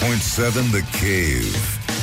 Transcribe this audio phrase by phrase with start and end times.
[0.00, 1.54] 94.7 The Cave.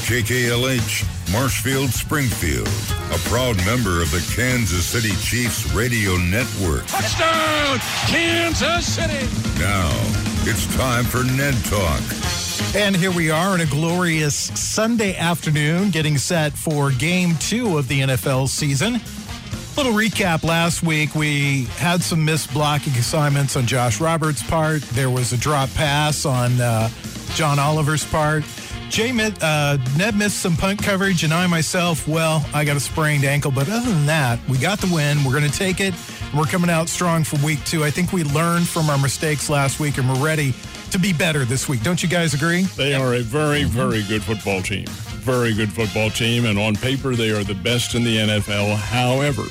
[0.06, 2.68] KKLH, Marshfield, Springfield.
[3.12, 6.86] A proud member of the Kansas City Chiefs radio network.
[6.88, 9.26] Touchdown, Kansas City.
[9.60, 9.90] Now,
[10.44, 12.02] it's time for Ned Talk.
[12.76, 17.88] And here we are in a glorious Sunday afternoon, getting set for game two of
[17.88, 19.02] the NFL season.
[19.80, 24.82] Little recap last week, we had some missed blocking assignments on Josh Roberts' part.
[24.82, 26.90] There was a drop pass on uh,
[27.34, 28.44] John Oliver's part.
[28.90, 29.12] Jay,
[29.42, 33.52] uh, Ned missed some punt coverage, and I myself, well, I got a sprained ankle.
[33.52, 35.24] But other than that, we got the win.
[35.24, 35.94] We're going to take it.
[36.36, 37.86] We're coming out strong for week two.
[37.86, 40.54] I think we learned from our mistakes last week, and we're ready
[40.92, 41.84] to be better this week.
[41.84, 42.64] Don't you guys agree?
[42.64, 44.88] They are a very, very good football team.
[45.20, 48.76] Very good football team, and on paper, they are the best in the NFL.
[48.76, 49.44] However,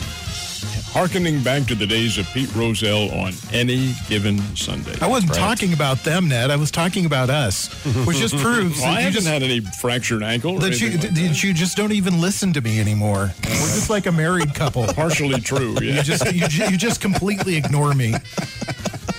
[0.93, 4.97] harkening back to the days of Pete Rozelle on any given Sunday.
[5.01, 5.39] I wasn't right.
[5.39, 6.51] talking about them, Ned.
[6.51, 7.69] I was talking about us,
[8.07, 10.59] which just proves well, I haven't just, had any fractured ankle.
[10.59, 11.43] That you, like that.
[11.45, 13.33] you just don't even listen to me anymore.
[13.45, 14.87] We're just like a married couple.
[14.95, 15.75] Partially true.
[15.75, 15.97] Yeah.
[15.97, 18.15] You just you, you just completely ignore me.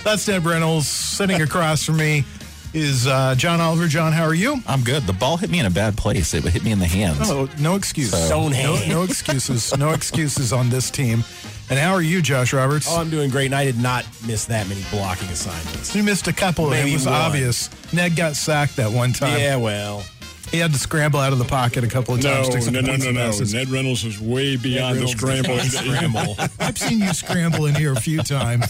[0.04, 2.26] That's Ned Reynolds sitting across from me
[2.74, 3.88] is uh, John Oliver.
[3.88, 4.62] John, how are you?
[4.68, 5.04] I'm good.
[5.04, 6.34] The ball hit me in a bad place.
[6.34, 7.30] It hit me in the hands.
[7.30, 8.12] Oh, no excuse.
[8.12, 9.76] So, no, no excuses.
[9.78, 11.24] no excuses on this team.
[11.70, 12.88] And how are you, Josh Roberts?
[12.90, 15.96] Oh, I'm doing great, and I did not miss that many blocking assignments.
[15.96, 16.70] You missed a couple.
[16.70, 17.14] Maybe it was one.
[17.14, 17.70] obvious.
[17.94, 19.40] Ned got sacked that one time.
[19.40, 20.04] Yeah, well.
[20.52, 22.50] He had to scramble out of the pocket a couple of times.
[22.72, 23.32] No, no, no, no, no.
[23.52, 25.60] Ned Reynolds is way beyond the scramble.
[25.60, 26.36] scramble.
[26.60, 28.70] I've seen you scramble in here a few times.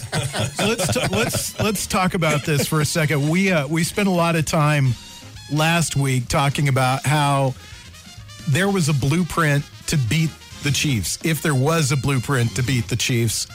[0.56, 3.30] So let's t- let's let's talk about this for a second.
[3.30, 4.94] We uh, we spent a lot of time
[5.50, 7.54] last week talking about how
[8.48, 10.30] there was a blueprint to beat
[10.62, 11.18] the Chiefs.
[11.24, 13.46] If there was a blueprint to beat the Chiefs,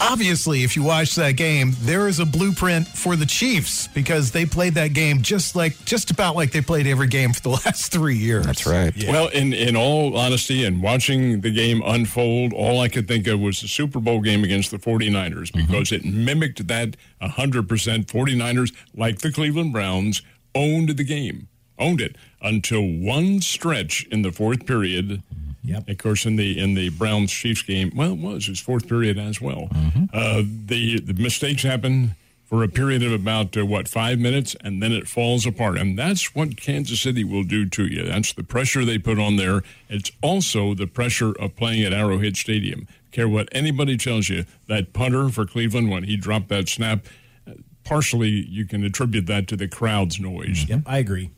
[0.00, 4.46] obviously, if you watch that game, there is a blueprint for the Chiefs because they
[4.46, 7.92] played that game just like just about like they played every game for the last
[7.92, 8.46] three years.
[8.46, 8.96] That's right.
[8.96, 9.10] Yeah.
[9.10, 13.40] Well, in in all honesty, and watching the game unfold, all I could think of
[13.40, 16.08] was the Super Bowl game against the 49ers because mm-hmm.
[16.08, 17.66] it mimicked that 100%.
[18.06, 20.22] 49ers, like the Cleveland Browns,
[20.54, 21.48] owned the game,
[21.78, 25.22] owned it until one stretch in the fourth period.
[25.66, 25.88] Yep.
[25.88, 29.18] Of course, in the in the Browns Chiefs game, well, it was his fourth period
[29.18, 29.68] as well.
[29.72, 30.04] Mm-hmm.
[30.12, 34.80] Uh, the the mistakes happen for a period of about uh, what five minutes, and
[34.80, 35.76] then it falls apart.
[35.76, 38.04] And that's what Kansas City will do to you.
[38.04, 39.62] That's the pressure they put on there.
[39.88, 42.86] It's also the pressure of playing at Arrowhead Stadium.
[43.10, 47.04] Care what anybody tells you, that punter for Cleveland when he dropped that snap,
[47.48, 50.68] uh, partially you can attribute that to the crowd's noise.
[50.68, 51.30] Yep, I agree.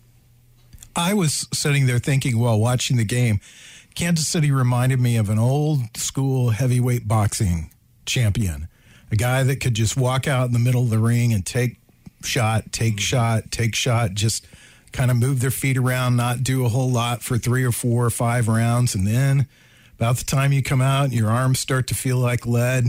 [0.95, 3.41] I was sitting there thinking while watching the game
[3.99, 7.73] Kansas City reminded me of an old school heavyweight boxing
[8.07, 8.69] champion,
[9.11, 11.81] a guy that could just walk out in the middle of the ring and take
[12.23, 13.01] shot, take mm-hmm.
[13.01, 14.47] shot, take shot, just
[14.93, 18.07] kind of move their feet around, not do a whole lot for three or four
[18.07, 18.95] or five rounds.
[18.95, 19.49] And then
[19.97, 22.85] about the time you come out, your arms start to feel like lead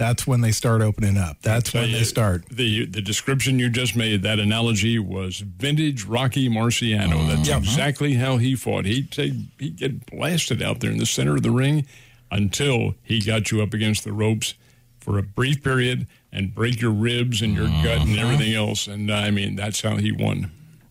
[0.00, 1.36] that's when they start opening up.
[1.42, 2.46] That's when you, they start.
[2.48, 7.28] The the description you just made, that analogy was vintage Rocky Marciano.
[7.28, 7.58] That's uh-huh.
[7.58, 8.86] exactly how he fought.
[8.86, 11.86] He'd take he'd get blasted out there in the center of the ring
[12.30, 14.54] until he got you up against the ropes
[15.00, 17.84] for a brief period and break your ribs and your uh-huh.
[17.84, 18.86] gut and everything else.
[18.86, 20.50] And I mean, that's how he won.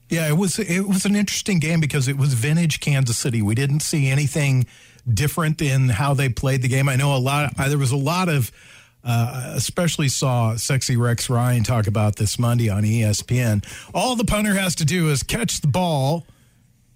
[0.09, 3.41] Yeah, it was it was an interesting game because it was vintage Kansas City.
[3.41, 4.67] We didn't see anything
[5.11, 6.87] different in how they played the game.
[6.87, 7.57] I know a lot.
[7.57, 8.51] There was a lot of
[9.03, 13.65] uh, especially saw sexy Rex Ryan talk about this Monday on ESPN.
[13.93, 16.25] All the punter has to do is catch the ball,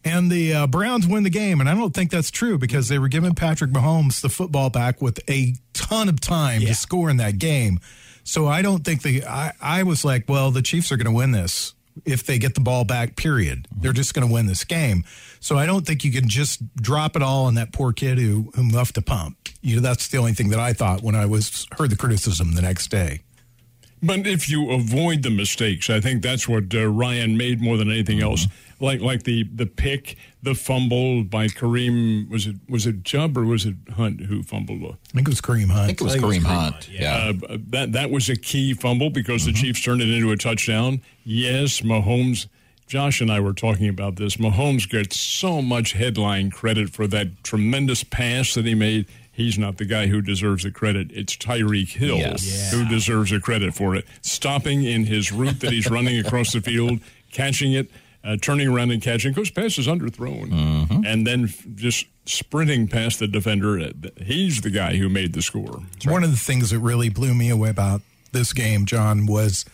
[0.04, 1.60] and the uh, Browns win the game.
[1.60, 5.02] And I don't think that's true because they were giving Patrick Mahomes the football back
[5.02, 6.70] with a ton of time yeah.
[6.70, 7.80] to score in that game.
[8.26, 11.12] So I don't think the I, I was like, well, the Chiefs are going to
[11.12, 11.74] win this
[12.06, 13.68] if they get the ball back, period.
[13.70, 13.82] Mm-hmm.
[13.82, 15.04] They're just going to win this game.
[15.40, 18.52] So I don't think you can just drop it all on that poor kid who,
[18.56, 19.38] who muffed a pump.
[19.62, 22.54] You know, that's the only thing that I thought when I was heard the criticism
[22.54, 23.22] the next day.
[24.04, 27.90] But if you avoid the mistakes, I think that's what uh, Ryan made more than
[27.90, 28.28] anything mm-hmm.
[28.28, 28.48] else.
[28.82, 33.46] Like like the the pick, the fumble by Kareem was it was it Chubb or
[33.46, 34.84] was it Hunt who fumbled?
[34.84, 35.84] I think it was Kareem Hunt.
[35.84, 36.74] I think it was, Kareem, Hunt.
[36.76, 36.90] Hunt.
[36.90, 39.54] Yeah, uh, that that was a key fumble because mm-hmm.
[39.54, 41.02] the Chiefs turned it into a touchdown.
[41.24, 42.48] Yes, Mahomes.
[42.86, 44.36] Josh and I were talking about this.
[44.36, 49.78] Mahomes gets so much headline credit for that tremendous pass that he made he's not
[49.78, 51.12] the guy who deserves the credit.
[51.12, 52.72] It's Tyreek Hill yes.
[52.72, 54.06] who deserves the credit for it.
[54.22, 57.00] Stopping in his route that he's running across the field,
[57.32, 57.92] catching it,
[58.24, 59.34] uh, turning around and catching.
[59.34, 61.06] Coach pass is underthrown, mm-hmm.
[61.06, 63.80] and then just sprinting past the defender.
[63.80, 63.92] Uh,
[64.24, 65.82] he's the guy who made the score.
[66.06, 68.02] One of the things that really blew me away about
[68.32, 69.66] this game, John, was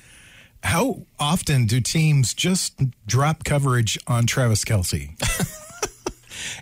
[0.64, 5.12] How often do teams just drop coverage on Travis Kelce?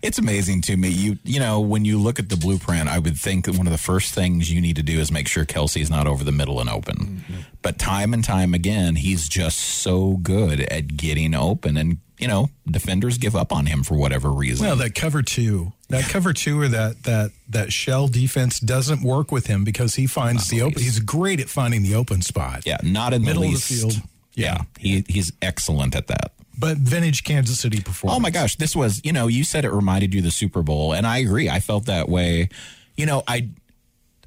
[0.01, 0.89] It's amazing to me.
[0.89, 3.71] You you know when you look at the blueprint, I would think that one of
[3.71, 6.59] the first things you need to do is make sure Kelce's not over the middle
[6.59, 6.95] and open.
[6.97, 7.41] Mm-hmm.
[7.61, 12.49] But time and time again, he's just so good at getting open, and you know
[12.69, 14.65] defenders give up on him for whatever reason.
[14.65, 19.31] Well, that cover two, that cover two, or that that that shell defense doesn't work
[19.31, 20.81] with him because he finds the open.
[20.81, 22.63] He's great at finding the open spot.
[22.65, 24.01] yeah, not in middle the of the field.
[24.33, 26.31] Yeah, he he's excellent at that.
[26.57, 28.17] But vintage Kansas City performance.
[28.17, 30.63] Oh my gosh, this was, you know, you said it reminded you of the Super
[30.63, 31.49] Bowl, and I agree.
[31.49, 32.49] I felt that way.
[32.95, 33.49] You know, I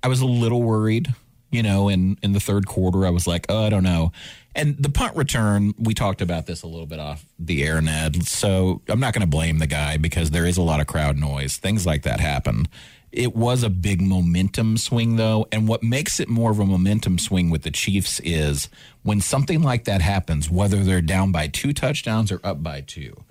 [0.02, 1.14] I was a little worried,
[1.50, 3.04] you know, in in the third quarter.
[3.06, 4.12] I was like, oh, I don't know.
[4.54, 8.26] And the punt return, we talked about this a little bit off the air, Ned.
[8.26, 11.16] So I'm not going to blame the guy because there is a lot of crowd
[11.16, 11.56] noise.
[11.56, 12.66] Things like that happen.
[13.12, 15.46] It was a big momentum swing, though.
[15.50, 18.68] And what makes it more of a momentum swing with the Chiefs is
[19.02, 23.24] when something like that happens, whether they're down by two touchdowns or up by two,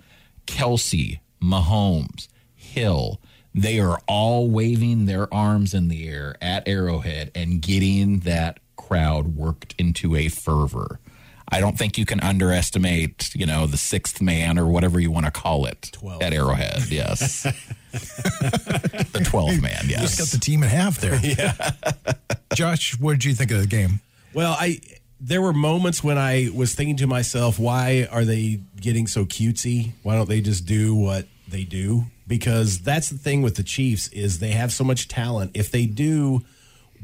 [0.46, 3.20] Kelce, Mahomes, Hill,
[3.54, 9.34] they are all waving their arms in the air at Arrowhead and getting that crowd
[9.34, 11.00] worked into a fervor.
[11.52, 15.26] I don't think you can underestimate, you know, the sixth man or whatever you want
[15.26, 16.22] to call it Twelve.
[16.22, 16.88] at Arrowhead.
[16.90, 17.42] Yes.
[17.92, 21.18] the 12th man, Yes, just got the team in half there.
[21.22, 21.72] Yeah.
[22.54, 24.00] Josh, what did you think of the game?
[24.34, 24.80] Well, I
[25.20, 29.92] there were moments when I was thinking to myself, why are they getting so cutesy?
[30.02, 32.04] Why don't they just do what they do?
[32.26, 35.50] Because that's the thing with the Chiefs is they have so much talent.
[35.54, 36.42] If they do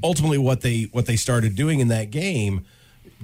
[0.03, 2.65] ultimately what they what they started doing in that game,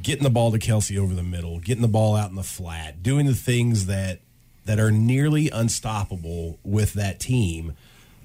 [0.00, 3.02] getting the ball to Kelce over the middle, getting the ball out in the flat,
[3.02, 4.20] doing the things that
[4.64, 7.74] that are nearly unstoppable with that team,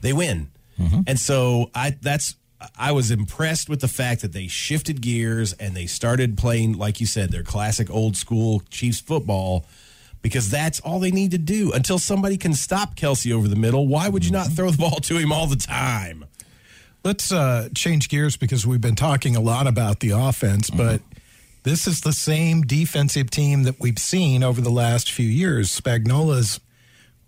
[0.02, 0.52] they win.
[0.80, 1.02] Mm-hmm.
[1.08, 2.36] And so I that's
[2.78, 7.00] I was impressed with the fact that they shifted gears and they started playing like
[7.00, 9.66] you said their classic old school Chiefs football
[10.22, 13.88] because that's all they need to do until somebody can stop Kelce over the middle.
[13.88, 14.56] Why would you not mm-hmm.
[14.56, 16.26] throw the ball to him all the time?
[17.04, 21.17] Let's uh, change gears because we've been talking a lot about the offense, but mm-hmm.
[21.68, 25.70] This is the same defensive team that we've seen over the last few years.
[25.78, 26.62] Spagnuolo's,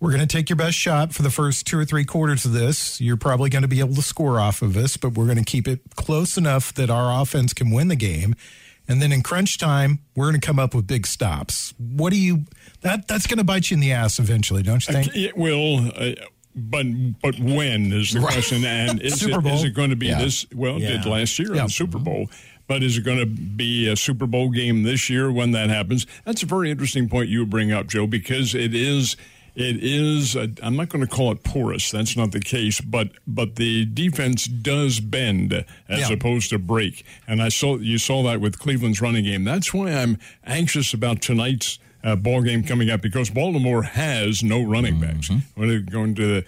[0.00, 2.54] we're going to take your best shot for the first two or three quarters of
[2.54, 3.02] this.
[3.02, 5.44] You're probably going to be able to score off of us, but we're going to
[5.44, 8.34] keep it close enough that our offense can win the game.
[8.88, 11.74] And then in crunch time, we're going to come up with big stops.
[11.76, 12.46] What do you,
[12.80, 15.14] that that's going to bite you in the ass eventually, don't you think?
[15.14, 16.14] It will, uh,
[16.54, 16.86] but
[17.20, 18.64] but when is the question?
[18.64, 19.52] And is it, Bowl.
[19.52, 20.22] is it going to be Yeah.
[20.22, 20.46] this?
[20.54, 22.30] Well, it did last year in the Super Bowl.
[22.70, 26.06] But is it going to be a Super Bowl game this year when that happens?
[26.24, 29.16] That's a very interesting point you bring up, Joe, because it is.
[29.56, 30.36] It is.
[30.36, 31.90] i I'm not going to call it porous.
[31.90, 32.80] That's not the case.
[32.80, 35.52] But but the defense does bend
[35.88, 36.12] as Yeah.
[36.14, 37.04] opposed to break.
[37.26, 39.42] And I saw you saw that with Cleveland's running game.
[39.42, 44.62] That's why I'm anxious about tonight's uh, ball game coming up because Baltimore has no
[44.62, 45.28] running backs.
[45.56, 46.44] When they're going to the,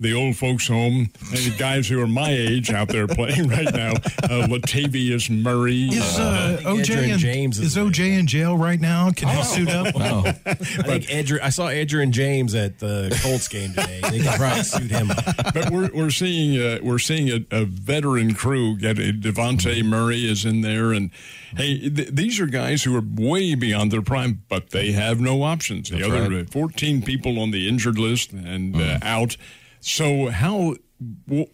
[0.00, 3.72] the old folks' home, and the guys who are my age out there playing right
[3.72, 3.92] now,
[4.24, 5.88] uh, Latavius Murray.
[5.88, 9.10] Is uh, uh, OJ Adrian in, James is is OJ in jail right now?
[9.12, 9.94] Can he suit up?
[9.94, 14.00] Oh, I think Andrew, I saw Andrew and James at the Colts game today.
[14.10, 15.24] They could probably suit him up.
[15.54, 20.28] but we're we're seeing uh, we're seeing a, a veteran crew get a Devontae Murray
[20.28, 21.10] is in there, and
[21.56, 25.42] hey, th- these are guys who are way beyond their prime, but they have no
[25.42, 25.90] options.
[25.90, 26.46] The other right.
[26.46, 29.36] uh, 14 people on the injured list and uh, out.
[29.84, 30.76] So how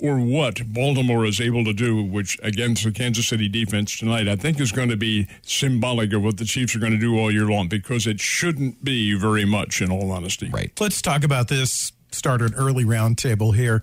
[0.00, 4.36] or what Baltimore is able to do, which against the Kansas City defense tonight, I
[4.36, 7.32] think is going to be symbolic of what the Chiefs are going to do all
[7.32, 10.48] year long because it shouldn't be very much, in all honesty.
[10.50, 10.70] right.
[10.78, 11.92] Let's talk about this.
[12.12, 13.82] Start an early roundtable here.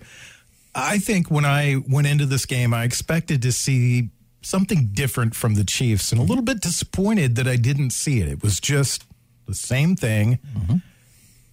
[0.74, 5.54] I think when I went into this game, I expected to see something different from
[5.54, 8.28] the Chiefs, and a little bit disappointed that I didn't see it.
[8.28, 9.04] It was just
[9.46, 10.76] the same thing, mm-hmm.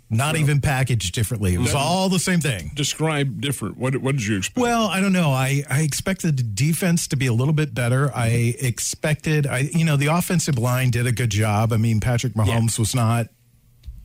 [0.10, 1.56] Not even packaged differently.
[1.56, 2.72] It was all the same thing.
[2.76, 3.78] Describe different.
[3.78, 4.58] What what did you expect?
[4.58, 5.32] Well, I don't know.
[5.32, 8.12] I, I expected the defense to be a little bit better.
[8.14, 11.74] I expected, I you know, the offensive line did a good job.
[11.74, 13.28] I mean, Patrick Mahomes was not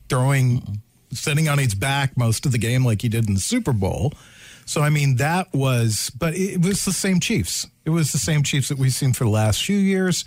[0.09, 0.81] throwing,
[1.13, 4.13] sitting on his back most of the game like he did in the Super Bowl.
[4.65, 7.67] So, I mean, that was, but it was the same Chiefs.
[7.85, 10.25] It was the same Chiefs that we've seen for the last few years.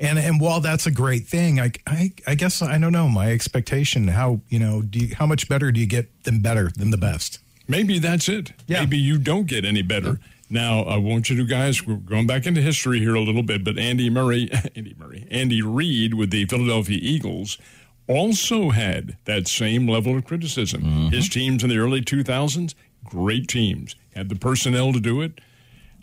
[0.00, 3.32] And and while that's a great thing, I, I, I guess I don't know my
[3.32, 4.08] expectation.
[4.08, 6.96] How you know do you, how much better do you get than better than the
[6.96, 7.40] best?
[7.66, 8.52] Maybe that's it.
[8.66, 8.80] Yeah.
[8.80, 10.20] Maybe you don't get any better.
[10.50, 13.64] Now, I want you to guys, we're going back into history here a little bit,
[13.64, 17.58] but Andy Murray, Andy Murray, Andy Reid with the Philadelphia Eagles
[18.06, 21.10] also had that same level of criticism.
[21.10, 22.74] His teams in the early 2000s,
[23.04, 25.38] great teams, had the personnel to do it.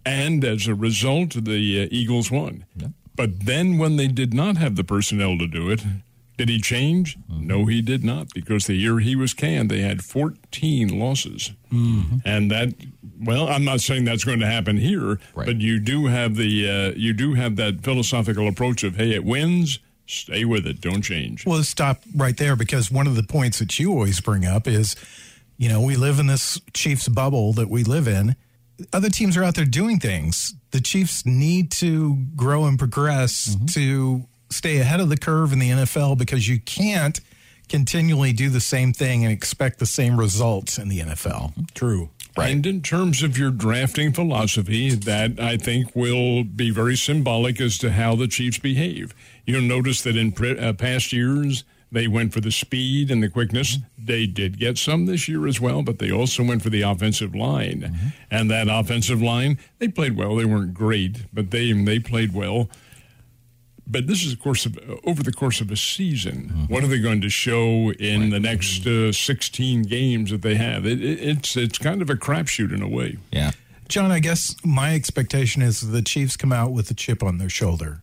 [0.05, 2.65] And as a result, the uh, Eagles won.
[3.15, 5.83] But then when they did not have the personnel to do it,
[6.37, 7.17] did he change?
[7.31, 7.47] Mm-hmm.
[7.47, 11.53] No, he did not, because the year he was canned, they had 14 losses.
[11.71, 12.17] Mm-hmm.
[12.25, 12.73] And that,
[13.21, 15.45] well, I'm not saying that's going to happen here, Right.
[15.47, 19.23] but you do have the, uh, you do have that philosophical approach of, hey, it
[19.23, 21.45] wins, stay with it, don't change.
[21.45, 24.67] Well, let's stop right there because one of the points that you always bring up
[24.67, 24.95] is,
[25.57, 28.35] you know, we live in this Chiefs bubble that we live in.
[28.91, 30.53] Other teams are out there doing things.
[30.71, 35.69] The Chiefs need to grow and progress to stay ahead of the curve in the
[35.69, 37.19] NFL because you can't
[37.69, 41.73] continually do the same thing and expect the same results in the NFL.
[41.73, 42.09] True.
[42.37, 42.51] Right.
[42.51, 47.77] And in terms of your drafting philosophy, that I think will be very symbolic as
[47.77, 49.15] to how the Chiefs behave.
[49.45, 51.63] You'll notice that in pre- uh, past years,
[51.95, 53.77] they went for the speed and the quickness.
[53.97, 57.33] They did get some this year as well, but they also went for the offensive
[57.33, 58.13] line.
[58.29, 60.35] And that offensive line, they played well.
[60.35, 62.69] They weren't great, but they they played well.
[63.87, 66.65] But this is, of course, of, over the course of a season.
[66.69, 70.85] What are they going to show in the next uh, 16 games that they have?
[70.85, 73.19] It, it, it's it's kind of a crapshoot in a way.
[73.31, 73.51] Yeah.
[73.87, 77.49] John, I guess my expectation is the Chiefs come out with a chip on their
[77.49, 78.01] shoulder.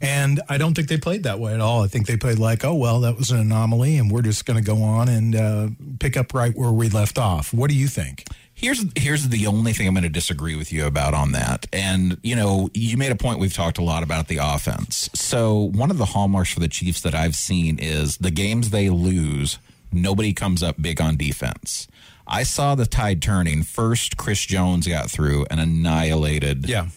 [0.00, 1.82] And I don't think they played that way at all.
[1.82, 4.58] I think they played like, oh, well, that was an anomaly, and we're just going
[4.58, 7.54] to go on and uh, pick up right where we left off.
[7.54, 8.24] What do you think?
[8.52, 11.66] Here's here's the only thing I'm going to disagree with you about on that.
[11.74, 15.10] And you know, you made a point we've talked a lot about the offense.
[15.12, 18.88] So one of the hallmarks for the Chiefs that I've seen is the games they
[18.88, 19.58] lose,
[19.92, 21.86] nobody comes up big on defense.
[22.26, 23.62] I saw the tide turning.
[23.62, 26.88] First, Chris Jones got through and annihilated Yeah.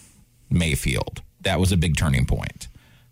[0.50, 1.22] Mayfield.
[1.42, 2.69] That was a big turning point.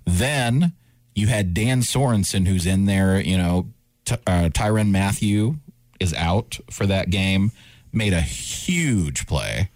[0.08, 0.72] Then
[1.14, 3.20] you had Dan Sorensen, who's in there.
[3.20, 3.68] You know,
[4.06, 5.56] T- uh, Tyrann Mathieu
[6.00, 7.52] is out for that game,
[7.92, 9.70] made a huge play.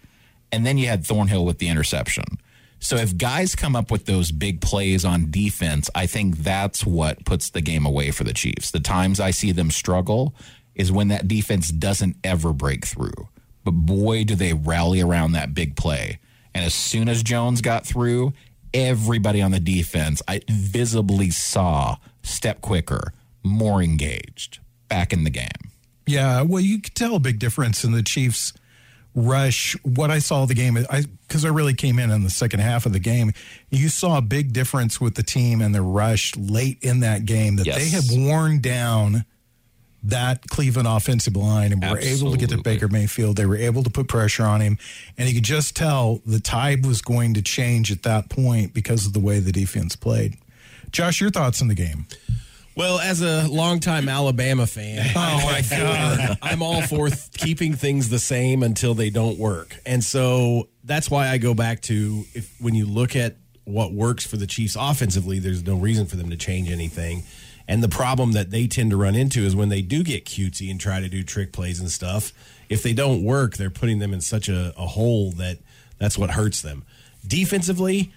[0.50, 2.24] And then you had Thornhill with the interception.
[2.80, 7.24] So if guys come up with those big plays on defense, I think that's what
[7.24, 8.70] puts the game away for the Chiefs.
[8.70, 10.34] The times I see them struggle
[10.74, 13.28] is when that defense doesn't ever break through.
[13.64, 16.18] But boy, do they rally around that big play.
[16.54, 18.32] And as soon as Jones got through,
[18.74, 23.12] everybody on the defense I visibly saw step quicker,
[23.42, 25.48] more engaged, back in the game.
[26.06, 28.52] Yeah, well, you could tell a big difference in the Chiefs'
[29.14, 29.76] rush.
[29.84, 32.84] What I saw the game, I because I really came in in the second half
[32.86, 33.32] of the game.
[33.70, 37.56] You saw a big difference with the team and the rush late in that game
[37.56, 38.10] that they Yes.
[38.10, 39.24] had worn down
[40.04, 43.36] that Cleveland offensive line and were able to get to Baker Mayfield.
[43.36, 44.78] They were able to put pressure on him,
[45.16, 49.06] and you could just tell the tide was going to change at that point because
[49.06, 50.36] of the way the defense played.
[50.90, 52.06] Josh, your thoughts on the game?
[52.74, 58.08] Well, as a longtime Alabama fan, oh my god, I'm all for th- keeping things
[58.08, 62.50] the same until they don't work, and so that's why I go back to if
[62.60, 66.30] when you look at what works for the Chiefs offensively, there's no reason for them
[66.30, 67.22] to change anything.
[67.68, 70.70] And the problem that they tend to run into is when they do get cutesy
[70.70, 72.32] and try to do trick plays and stuff.
[72.68, 75.58] If they don't work, they're putting them in such a, a hole that
[75.98, 76.84] that's what hurts them.
[77.26, 78.12] Defensively,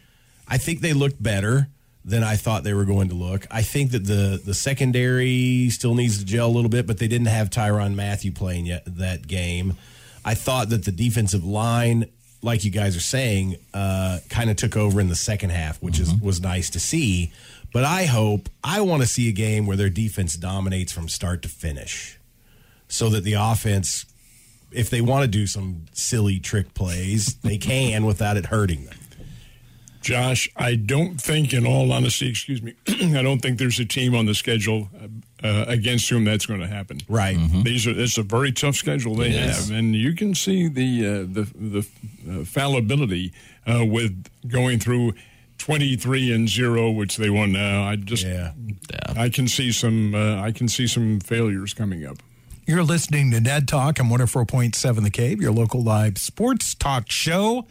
[0.48, 1.68] I think they looked better
[2.04, 3.48] than I thought they were going to look.
[3.50, 7.08] I think that the the secondary still needs to gel a little bit, but they
[7.08, 9.75] didn't have Tyrann Mathieu playing yet that game.
[10.24, 12.10] I thought that the defensive line,
[12.42, 16.00] like you guys are saying, uh, kind of took over in the second half, which
[16.00, 17.32] is was nice to see.
[17.75, 21.41] But I hope I want to see a game where their defense dominates from start
[21.41, 22.17] to finish,
[22.88, 24.05] so that the offense,
[24.72, 28.96] if they want to do some silly trick plays, they can without it hurting them.
[30.00, 34.15] Josh, I don't think, in all honesty, excuse me, I don't think there's a team
[34.15, 34.88] on the schedule
[35.44, 37.00] uh, uh, against whom that's going to happen.
[37.10, 37.38] Right.
[37.65, 39.67] These are it's a very tough schedule they Yes.
[39.67, 41.88] have, and you can see the uh, the the
[42.32, 43.34] uh, fallibility
[43.67, 45.13] uh, with going through
[45.57, 47.83] twenty three and zero, which they won now.
[47.83, 48.51] I just Yeah.
[49.15, 52.17] I can see some uh, I can see some failures coming up.
[52.67, 57.67] You're listening to Ned Talk on 104.7 The Cave, your local live sports talk show.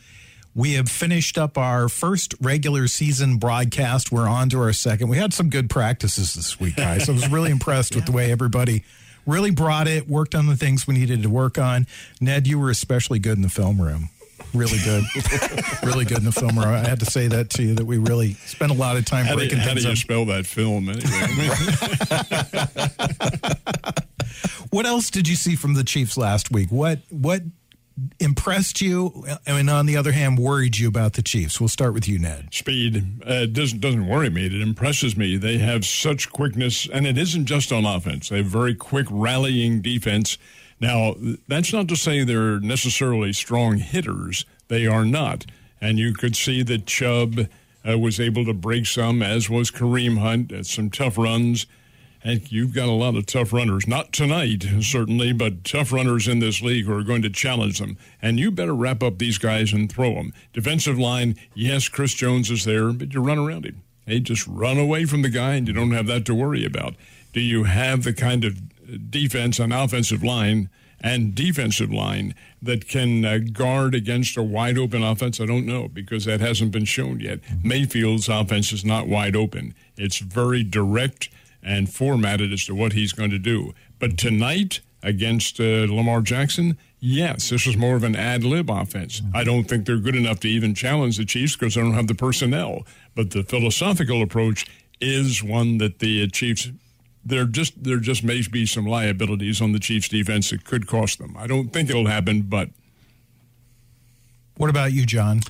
[0.55, 4.13] We have finished up our first regular season broadcast.
[4.13, 5.09] We're on to our second.
[5.09, 7.09] We had some good practices this week, guys.
[7.09, 8.85] I was really impressed with the way everybody
[9.27, 11.89] really brought it, worked on the things we needed to work on.
[12.21, 14.11] Ned, you were especially good in the film room.
[14.55, 15.05] Really good.
[15.83, 16.59] really good in the film.
[16.59, 19.25] I had to say that to you that we really spent a lot of time
[19.27, 19.97] How do, breaking you, how do you up.
[19.97, 21.11] spell that film anyway?
[24.75, 26.69] What else did you see from the Chiefs last week?
[26.69, 27.43] What what
[28.19, 31.61] impressed you, I and on the other hand, worried you about the Chiefs?
[31.61, 32.49] We'll start with you, Ned.
[32.51, 34.47] speed uh, doesn't doesn't worry me.
[34.47, 35.37] It impresses me.
[35.37, 38.31] They have such quickness, and it isn't just on offense.
[38.31, 40.39] They have very quick rallying defense.
[40.85, 41.15] Now,
[41.49, 44.45] that's not to say they're necessarily strong hitters.
[44.69, 45.47] They are not,
[45.81, 47.49] and you could see that Chubb.
[47.87, 51.67] uh, was able to break some, as was Kareem Hunt, at some tough runs.
[52.23, 53.87] And you've got a lot of tough runners.
[53.87, 57.99] Not tonight, certainly, but tough runners in this league who are going to challenge them.
[58.23, 60.33] And you better wrap up these guys and throw them.
[60.55, 63.83] Defensive line, yes, Chris Jones is there, but you run around him.
[64.07, 66.95] Hey, just run away from the guy and you don't have that to worry about.
[67.35, 68.59] Do you have the kind of
[69.11, 75.03] defense and offensive line and defensive line that can uh, guard against a wide open
[75.03, 75.41] offense?
[75.41, 77.41] I don't know because that hasn't been shown yet.
[77.63, 81.29] Mayfield's offense is not wide open, it's very direct
[81.63, 83.75] and formatted as to what he's going to do.
[83.99, 89.23] But tonight against uh, Lamar Jackson, yes, this was more of an ad lib offense.
[89.35, 92.09] I don't think they're good enough to even challenge the Chiefs because they don't have
[92.09, 92.87] the personnel.
[93.15, 94.67] But the philosophical approach
[95.01, 96.71] is one that the Chiefs.
[97.27, 101.19] There just there just may be some liabilities on the Chiefs defense that could cost
[101.19, 101.37] them.
[101.39, 102.69] I don't think it'll happen, but
[104.57, 105.41] What about you, John?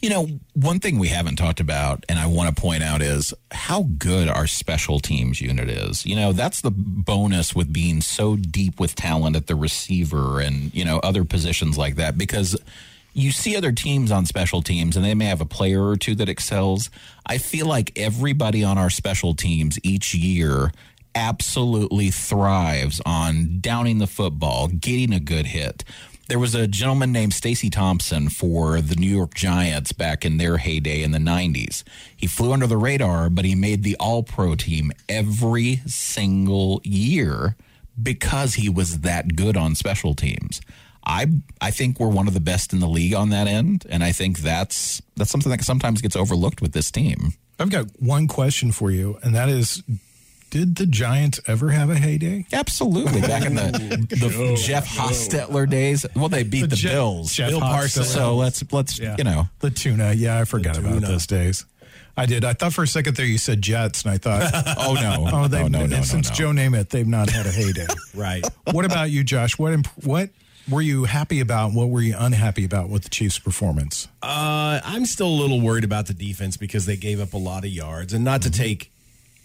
[0.00, 3.32] You know, one thing we haven't talked about, and I want to point out, is
[3.52, 6.04] how good our special teams unit is.
[6.04, 10.74] You know, that's the bonus with being so deep with talent at the receiver and,
[10.74, 12.54] you know, other positions like that, because
[13.14, 16.16] you see other teams on special teams and they may have a player or two
[16.16, 16.90] that excels.
[17.24, 20.72] I feel like everybody on our special teams each year
[21.14, 25.84] absolutely thrives on downing the football, getting a good hit.
[26.26, 30.56] There was a gentleman named Stacy Thompson for the New York Giants back in their
[30.56, 31.82] heyday in the 90s.
[32.16, 37.56] He flew under the radar, but he made the all pro team every single year
[38.02, 40.62] because he was that good on special teams.
[41.06, 41.26] I
[41.60, 44.12] I think we're one of the best in the league on that end, and I
[44.12, 47.34] think that's that's something that sometimes gets overlooked with this team.
[47.58, 49.82] I've got one question for you, and that is
[50.54, 52.46] did the Giants ever have a heyday?
[52.52, 53.72] Absolutely, back in the,
[54.08, 56.06] the Jeff Hostetler days.
[56.14, 57.32] Well, they beat the, Je- Bills.
[57.32, 58.04] Jeff Bill Parcells.
[58.04, 59.16] So let's let's Yeah.
[59.18, 60.12] you know The tuna.
[60.12, 61.64] Yeah, I forgot about those days.
[62.16, 62.44] I did.
[62.44, 65.28] I thought for a second there you said Jets, and I thought, Oh no!
[65.32, 66.34] oh, they no, no, no, no, since no.
[66.36, 67.88] Joe Namath, they've not had a heyday.
[68.14, 68.46] Right.
[68.70, 69.58] what about you, Josh?
[69.58, 70.30] What imp- what
[70.70, 71.72] were you happy about?
[71.72, 74.06] What were you unhappy about with the Chiefs' performance?
[74.22, 77.64] Uh, I'm still a little worried about the defense because they gave up a lot
[77.64, 78.92] of yards, and not to take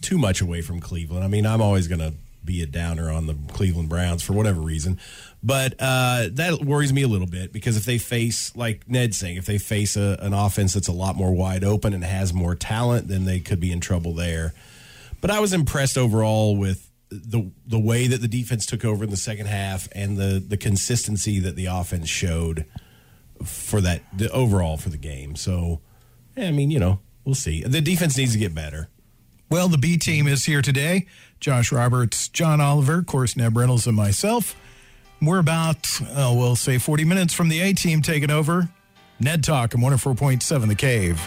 [0.00, 1.24] too much away from Cleveland.
[1.24, 4.60] I mean, I'm always going to be a downer on the Cleveland Browns for whatever
[4.60, 4.98] reason,
[5.42, 9.36] but uh, that worries me a little bit because if they face, like Ned's saying,
[9.36, 12.54] if they face a, an offense that's a lot more wide open and has more
[12.54, 14.54] talent, then they could be in trouble there.
[15.20, 19.10] But I was impressed overall with the the way that the defense took over in
[19.10, 22.64] the second half and the the consistency that the offense showed
[23.44, 25.36] for that the overall for the game.
[25.36, 25.80] So,
[26.36, 27.62] yeah, I mean, you know, we'll see.
[27.62, 28.88] The defense needs to get better.
[29.50, 31.06] Well, the B team is here today.
[31.40, 34.54] Josh Roberts, John Oliver, of course, Ned Reynolds, and myself.
[35.20, 38.68] We're about, oh, we'll say 40 minutes from the A team taking over.
[39.18, 41.20] Ned Talk and 104.7 The Cave.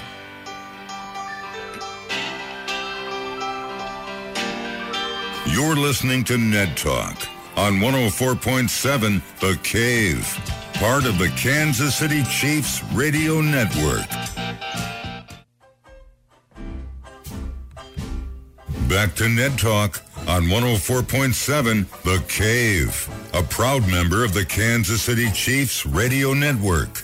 [5.46, 10.26] You're listening to Ned Talk on 104.7 The Cave,
[10.76, 14.08] part of the Kansas City Chiefs Radio Network.
[18.90, 25.32] Back to Ned Talk on 104.7 The Cave, a proud member of the Kansas City
[25.32, 27.04] Chiefs Radio Network.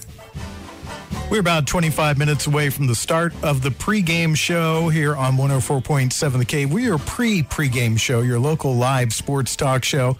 [1.31, 6.37] We're about 25 minutes away from the start of the pregame show here on 104.7
[6.37, 6.71] The Cave.
[6.71, 10.17] We are pre pregame show, your local live sports talk show.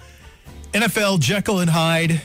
[0.72, 2.22] NFL Jekyll and Hyde.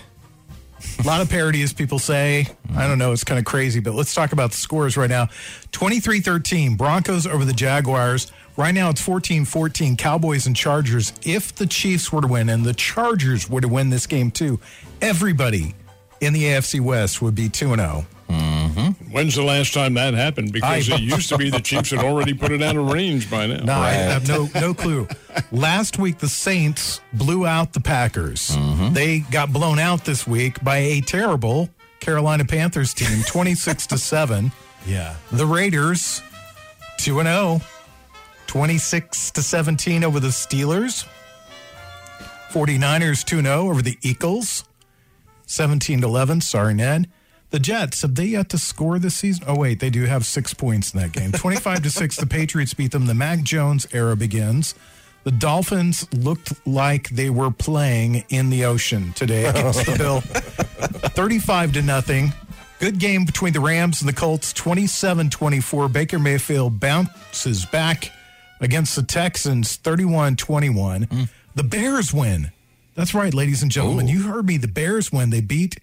[0.99, 2.47] A lot of parody, as people say.
[2.77, 3.13] I don't know.
[3.13, 5.29] It's kind of crazy, but let's talk about the scores right now
[5.73, 8.31] 23 13, Broncos over the Jaguars.
[8.57, 11.13] Right now, it's 14 14, Cowboys and Chargers.
[11.25, 14.61] If the Chiefs were to win and the Chargers were to win this game too,
[15.01, 15.75] everybody
[16.21, 18.07] in the AFC West would be 2 0.
[18.29, 19.13] Mm-hmm.
[19.13, 20.53] when's the last time that happened?
[20.53, 23.31] Because I- it used to be the Chiefs had already put it out of range
[23.31, 23.63] by now.
[23.65, 25.07] No, I have no no clue.
[25.53, 28.51] Last week the Saints blew out the Packers.
[28.51, 28.95] Mm-hmm.
[28.95, 31.69] They got blown out this week by a terrible
[32.01, 34.51] Carolina Panthers team, 26 to 7.
[34.87, 35.17] Yeah.
[35.33, 36.23] The Raiders
[36.99, 37.61] 2 and 0,
[38.55, 41.09] 26 to 17 over the Steelers.
[42.53, 44.65] 49ers 2 0 over the Eagles.
[45.47, 46.41] 17 to 11.
[46.41, 47.11] Sorry, Ned.
[47.51, 49.43] The Jets, have they yet to score this season?
[49.49, 51.33] Oh, wait, they do have six points in that game.
[51.33, 53.07] 25 to 6, the Patriots beat them.
[53.07, 54.77] The Mac Jones era begins.
[55.25, 60.21] The Dolphins looked like they were playing in the ocean today against the Bill.
[60.21, 62.33] 35 to nothing.
[62.79, 65.89] Good game between the Rams and the Colts, 27 24.
[65.89, 68.13] Baker Mayfield bounces back
[68.65, 71.29] against the Texans, 31 21.
[71.55, 72.51] The Bears win.
[72.97, 74.09] That's right, ladies and gentlemen.
[74.09, 74.57] You heard me.
[74.57, 75.31] The Bears win.
[75.31, 75.79] They beat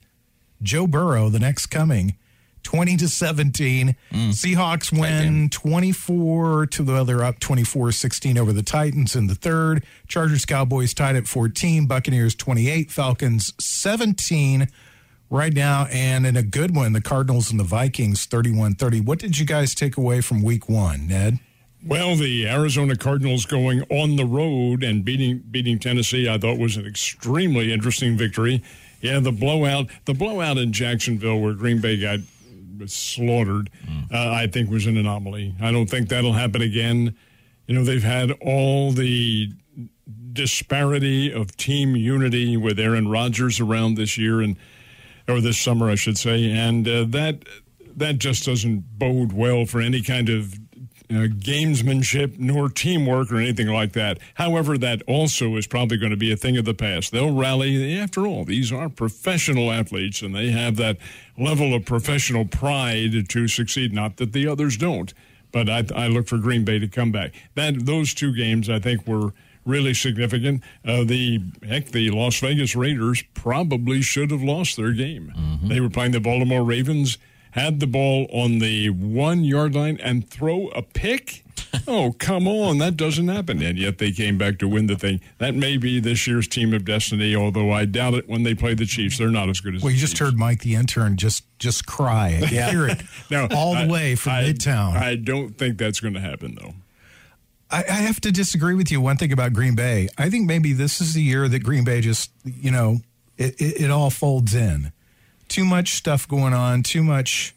[0.62, 2.16] Joe Burrow, the next coming,
[2.64, 3.96] 20 to 17.
[4.14, 9.84] Seahawks win 24 to the other up 24 16 over the Titans in the third.
[10.08, 11.86] Chargers Cowboys tied at 14.
[11.88, 12.92] Buccaneers 28.
[12.92, 14.68] Falcons 17
[15.30, 15.88] right now.
[15.92, 19.02] And in a good one, the Cardinals and the Vikings 31 30.
[19.02, 21.40] What did you guys take away from week one, Ned?
[21.84, 26.78] Well, the Arizona Cardinals going on the road and beating beating Tennessee, I thought was
[26.78, 28.64] an extremely interesting victory.
[29.02, 32.20] Yeah, the blowout, the blowout in Jacksonville where Green Bay got
[32.86, 33.72] slaughtered,
[34.14, 35.56] uh, I think was an anomaly.
[35.60, 37.16] I don't think that'll happen again.
[37.66, 39.52] You know, they've had all the
[40.34, 44.56] disparity of team unity with Aaron Rodgers around this year and
[45.28, 47.44] or this summer, I should say, and uh, that
[47.96, 50.60] that just doesn't bode well for any kind of
[51.12, 54.18] uh, gamesmanship nor teamwork or anything like that.
[54.36, 57.12] However, that also is probably going to be a thing of the past.
[57.12, 58.00] They'll rally.
[58.00, 60.98] After all, these are professional athletes, and they have that
[61.38, 63.94] level of professional pride to succeed.
[63.94, 65.14] Not that the others don't,
[65.52, 67.34] but I, I look for Green Bay to come back.
[67.56, 69.34] That those two games, I think, were
[69.66, 70.64] really significant.
[70.84, 75.34] Uh, the heck, the Las Vegas Raiders probably should have lost their game.
[75.64, 77.18] They were playing the Baltimore Ravens,
[77.52, 81.44] had the ball on the one yard line, and throw a pick.
[81.88, 82.80] oh, come on.
[82.80, 83.62] That doesn't happen.
[83.62, 85.22] And yet they came back to win the thing.
[85.38, 88.74] That may be this year's team of destiny, although I doubt it when they play
[88.74, 89.18] the Chiefs.
[89.18, 90.32] They're not as good as Well, you just Chiefs.
[90.32, 92.40] heard Mike the intern just just cry.
[92.44, 94.96] I can hear it No, all the way from I- Midtown.
[94.98, 96.74] I don't think that's going to happen, though.
[97.70, 99.00] I, I have to disagree with you.
[99.00, 102.02] One thing about Green Bay, I think maybe this is the year that Green Bay
[102.02, 103.00] just, you know,
[103.38, 104.92] it, it, it all folds in.
[105.52, 107.54] Too much stuff going on, too much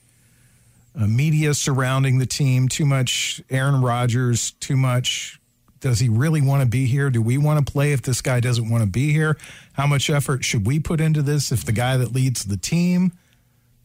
[1.00, 5.38] uh, media surrounding the team, too much Aaron Rodgers, too much.
[5.78, 7.08] Does he really want to be here?
[7.08, 9.36] Do we want to play if this guy doesn't want to be here?
[9.74, 13.12] How much effort should we put into this if the guy that leads the team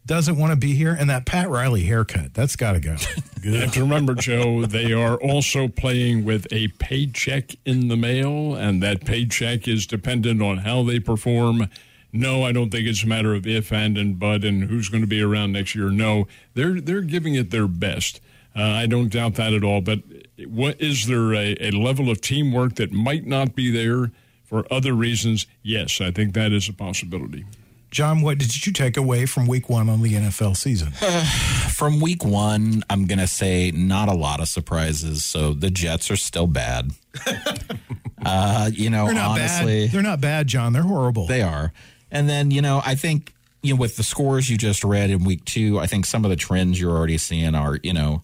[0.08, 0.98] doesn't want to be here?
[1.00, 2.96] And that Pat Riley haircut, that's got to go.
[3.44, 8.56] You have to remember, Joe, they are also playing with a paycheck in the mail,
[8.56, 11.70] and that paycheck is dependent on how they perform.
[12.12, 15.02] No, I don't think it's a matter of if and and but and who's going
[15.02, 15.90] to be around next year.
[15.90, 18.20] No, they're they're giving it their best.
[18.56, 19.82] Uh, I don't doubt that at all.
[19.82, 20.00] But
[20.48, 24.12] what is there a, a level of teamwork that might not be there
[24.44, 25.46] for other reasons?
[25.62, 27.46] Yes, I think that is a possibility.
[27.92, 30.92] John, what did you take away from week one on the NFL season?
[31.72, 35.24] From week one, I'm going to say not a lot of surprises.
[35.24, 36.92] So the Jets are still bad.
[38.26, 39.92] uh, you know, They're honestly, bad.
[39.92, 40.74] They're not bad, John.
[40.74, 41.26] They're horrible.
[41.26, 41.74] They are.
[42.12, 45.24] And then, you know, I think, you know, with the scores you just read in
[45.24, 48.24] week two, I think some of the trends you're already seeing are, you know,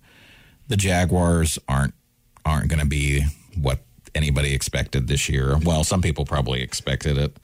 [0.68, 1.94] the Jaguars aren't
[2.46, 3.26] aren't going to be
[3.60, 3.80] what
[4.14, 5.58] anybody expected this year.
[5.64, 7.38] Well, some people probably expected it.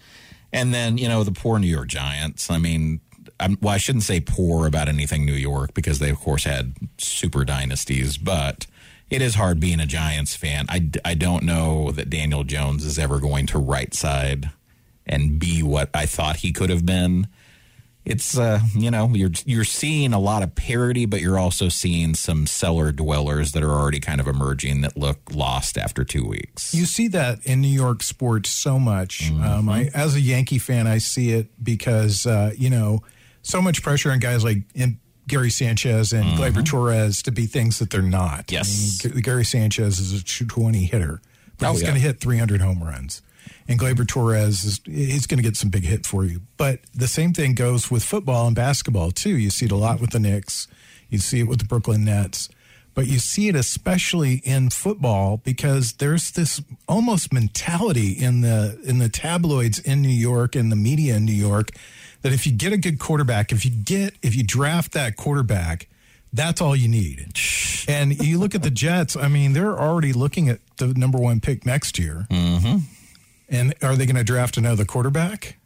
[0.54, 2.50] And then, you know, the poor New York Giants.
[2.52, 3.02] I mean,
[3.40, 6.76] I'm, well, I shouldn't say poor about anything New York because they, of course, had
[6.98, 8.68] super dynasties, but
[9.10, 10.66] it is hard being a Giants fan.
[10.70, 14.52] I, I don't know that Daniel Jones is ever going to right side
[15.12, 17.28] and be what I thought he could have been.
[18.04, 22.16] It's uh, you know, you're you're seeing a lot of parity, but you're also seeing
[22.16, 26.74] some cellar dwellers that are already kind of emerging that look lost after two weeks.
[26.74, 29.26] You see that in New York sports so much.
[29.32, 29.44] Mm-hmm.
[29.44, 33.02] Um, I, as a Yankee fan, I see it because uh, you know
[33.44, 37.78] so much pressure on guys like in Gary Sanchez and Gleyber Torres to be things
[37.78, 38.48] that they're not.
[38.48, 38.54] Mm-hmm.
[38.56, 39.06] Yes.
[39.06, 41.22] I mean, Gary Sanchez is a 220 hitter,
[41.60, 41.90] but Oh, he's yeah.
[41.90, 43.22] going to hit 300 home runs.
[43.68, 46.42] And Gleyber Torres is he's going to get some big hit for you.
[46.58, 49.38] But the same thing goes with football and basketball too.
[49.38, 50.68] You see it a lot with the Knicks.
[51.10, 52.50] You see it with the Brooklyn Nets.
[52.94, 59.00] But you see it especially in football because there's this almost mentality in the in
[59.00, 61.70] the tabloids in New York and the media in New York
[62.22, 65.88] that if you get a good quarterback, if you get if you draft that quarterback,
[66.34, 67.34] that's all you need.
[67.88, 69.16] And you look at the Jets.
[69.16, 72.28] I mean, they're already looking at the number one pick next year.
[72.30, 72.80] Mm-hmm.
[73.52, 75.58] And are they going to draft another quarterback?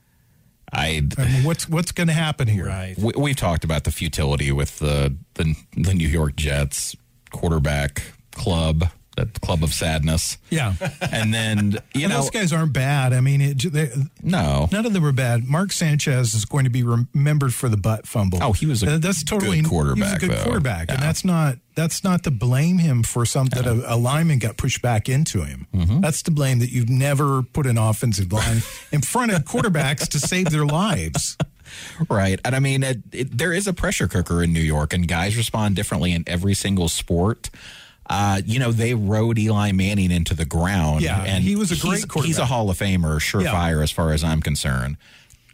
[0.74, 2.65] I I mean, what's what's going to happen here?
[2.65, 2.98] Right.
[2.98, 6.95] we, we've talked about the futility with the the, the New York Jets
[7.32, 10.73] quarterback club, that club of sadness, Yeah,
[11.12, 13.13] and then you and know those guys aren't bad.
[13.13, 13.89] I mean, it, they,
[14.23, 15.45] no, none of them are bad.
[15.47, 18.39] Mark Sanchez is going to be remembered for the butt fumble.
[18.41, 20.43] Oh, he was a that's totally good He quarterback, was a good though.
[20.43, 24.39] quarterback, and that's not that's not to blame him for something that a, a lineman
[24.39, 25.67] got pushed back into him.
[25.73, 25.99] Mm-hmm.
[26.01, 30.19] That's to blame that you've never put an offensive line in front of quarterbacks to
[30.19, 31.38] save their lives.
[32.10, 32.39] Right.
[32.45, 35.36] And I mean, it, it, there is a pressure cooker in New York, and guys
[35.36, 37.49] respond differently in every single sport.
[38.08, 41.02] Uh, you know, they rode Eli Manning into the ground.
[41.02, 42.46] Yeah, and he was a great he's, He's a.
[42.46, 44.98] Hall of Famer, surefire as far as I'm concerned.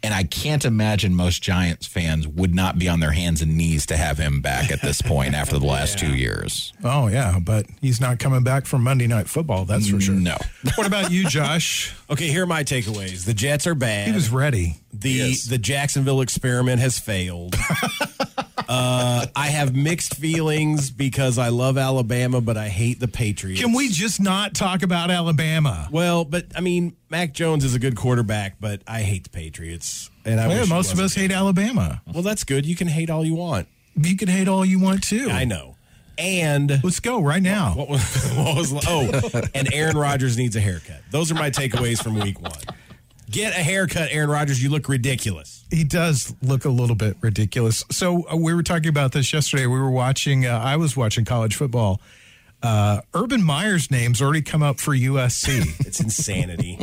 [0.04, 3.86] And I can't imagine most Giants fans would not be on their hands and knees
[3.86, 6.72] to have him back at this point after the last two years.
[6.82, 9.64] Oh yeah, but he's not coming back from Monday Night Football.
[9.64, 10.14] That's for sure.
[10.16, 10.36] No.
[10.74, 11.94] What about you, Josh?
[12.10, 13.24] Okay, here are my takeaways.
[13.26, 14.08] The Jets are bad.
[14.08, 14.76] He was ready.
[14.92, 17.54] the the Jacksonville experiment has failed.
[18.72, 23.60] uh, I have mixed feelings because I love Alabama, but I hate the Patriots.
[23.60, 25.88] Can we just not talk about Alabama?
[25.90, 30.10] Well, but I mean, Mac Jones is a good quarterback, but I hate the Patriots,
[30.24, 32.00] and I he most of us hate Alabama.
[32.12, 32.64] Well, that's good.
[32.64, 33.68] You can hate all you want.
[33.94, 35.28] You can hate all you want too.
[35.30, 35.76] I know.
[36.16, 37.74] And Let's go right now.
[37.74, 41.00] what was, what was oh, and Aaron Rodgers needs a haircut.
[41.10, 42.52] Those are my takeaways from Week One.
[43.32, 44.62] Get a haircut, Aaron Rodgers.
[44.62, 45.64] You look ridiculous.
[45.70, 47.82] He does look a little bit ridiculous.
[47.90, 49.66] So uh, we were talking about this yesterday.
[49.66, 50.46] We were watching.
[50.46, 52.00] Uh, I was watching college football.
[52.62, 55.80] Uh, Urban Meyer's name's already come up for USC.
[55.86, 56.78] It's insanity.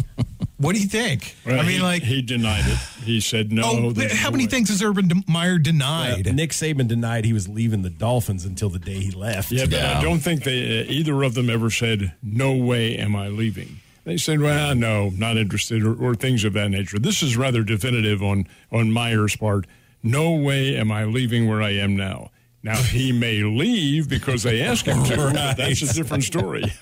[0.58, 1.36] what do you think?
[1.46, 2.78] Well, I mean, he, like, he denied it.
[3.04, 3.64] He said no.
[3.66, 4.50] oh, there's how many way.
[4.50, 6.36] things has Urban De- Meyer denied?
[6.36, 9.52] Nick Saban denied he was leaving the Dolphins until the day he left.
[9.52, 13.16] Yeah, but I don't think they uh, either of them ever said, "No way, am
[13.16, 17.00] I leaving." They said, "Well, no, not interested," or, or things of that nature.
[17.00, 19.66] This is rather definitive on on Meyer's part.
[20.02, 22.32] No way am I leaving where I am now.
[22.64, 25.16] Now he may leave because they ask him to.
[25.16, 26.66] but That's a different story.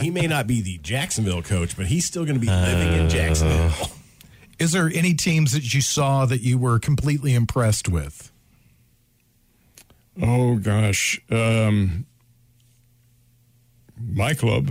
[0.00, 3.08] He may not be the Jacksonville coach, but he's still going to be living in
[3.08, 3.88] Jacksonville.
[4.58, 8.30] Is there any teams that you saw that you were completely impressed with?
[10.22, 12.06] oh gosh, um,
[13.98, 14.70] my club,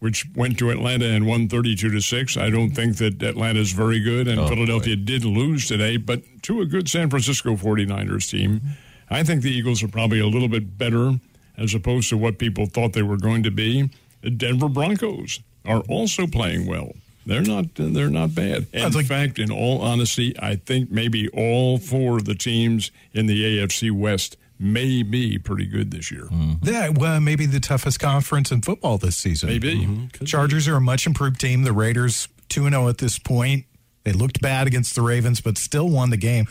[0.00, 2.36] which went to Atlanta and won thirty-two to six.
[2.36, 6.22] I don't think that Atlanta is very good, and oh, Philadelphia did lose today, but
[6.42, 8.60] to a good San Francisco 49ers team.
[9.08, 11.14] I think the Eagles are probably a little bit better
[11.56, 13.90] as opposed to what people thought they were going to be.
[14.22, 16.92] The Denver Broncos are also playing well.
[17.26, 17.66] They're not.
[17.74, 18.66] They're not bad.
[18.72, 22.90] In Sounds like- fact, in all honesty, I think maybe all four of the teams
[23.12, 26.24] in the AFC West may be pretty good this year.
[26.24, 26.68] Mm-hmm.
[26.68, 29.48] Yeah, well, maybe the toughest conference in football this season.
[29.48, 29.76] Maybe.
[29.76, 29.92] Mm-hmm.
[29.92, 30.24] Mm-hmm.
[30.26, 31.62] Chargers are a much improved team.
[31.62, 33.64] The Raiders 2 0 at this point.
[34.04, 36.46] They looked bad against the Ravens, but still won the game.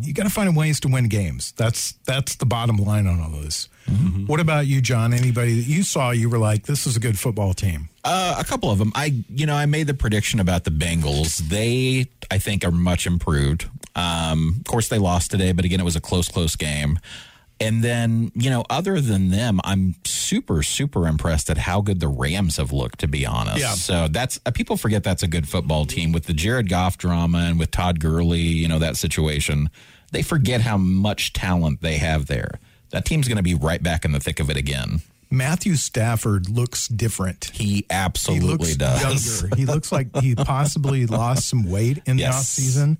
[0.00, 1.52] You got to find ways to win games.
[1.56, 3.68] That's that's the bottom line on all this.
[4.26, 5.12] What about you, John?
[5.12, 8.44] Anybody that you saw, you were like, "This is a good football team." Uh, a
[8.44, 8.92] couple of them.
[8.94, 11.38] I, you know, I made the prediction about the Bengals.
[11.38, 13.68] They, I think, are much improved.
[13.96, 16.98] Um, of course, they lost today, but again, it was a close, close game.
[17.66, 22.08] And then, you know, other than them, I'm super, super impressed at how good the
[22.08, 23.00] Rams have looked.
[23.00, 23.74] To be honest, Yeah.
[23.74, 27.38] So that's uh, people forget that's a good football team with the Jared Goff drama
[27.38, 28.40] and with Todd Gurley.
[28.40, 29.70] You know that situation.
[30.10, 32.60] They forget how much talent they have there.
[32.90, 35.00] That team's going to be right back in the thick of it again.
[35.30, 37.50] Matthew Stafford looks different.
[37.54, 39.40] He He absolutely looks does.
[39.42, 39.56] younger.
[39.56, 42.34] He looks like he possibly lost some weight in the Yes.
[42.34, 42.98] off season.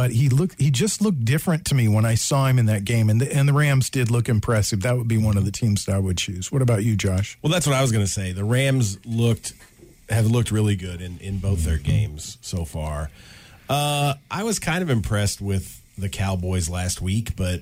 [0.00, 2.86] But he looked he just looked different to me when I saw him in that
[2.86, 3.10] game.
[3.10, 4.80] And the, and the Rams did look impressive.
[4.80, 6.50] That would be one of the teams that I would choose.
[6.50, 7.36] What about you, Josh?
[7.42, 8.32] Well, that's what I was going to say.
[8.32, 9.52] The Rams looked
[10.08, 13.10] have looked really good in, in both their games so far.
[13.68, 17.60] Uh, I was kind of impressed with the Cowboys last week, but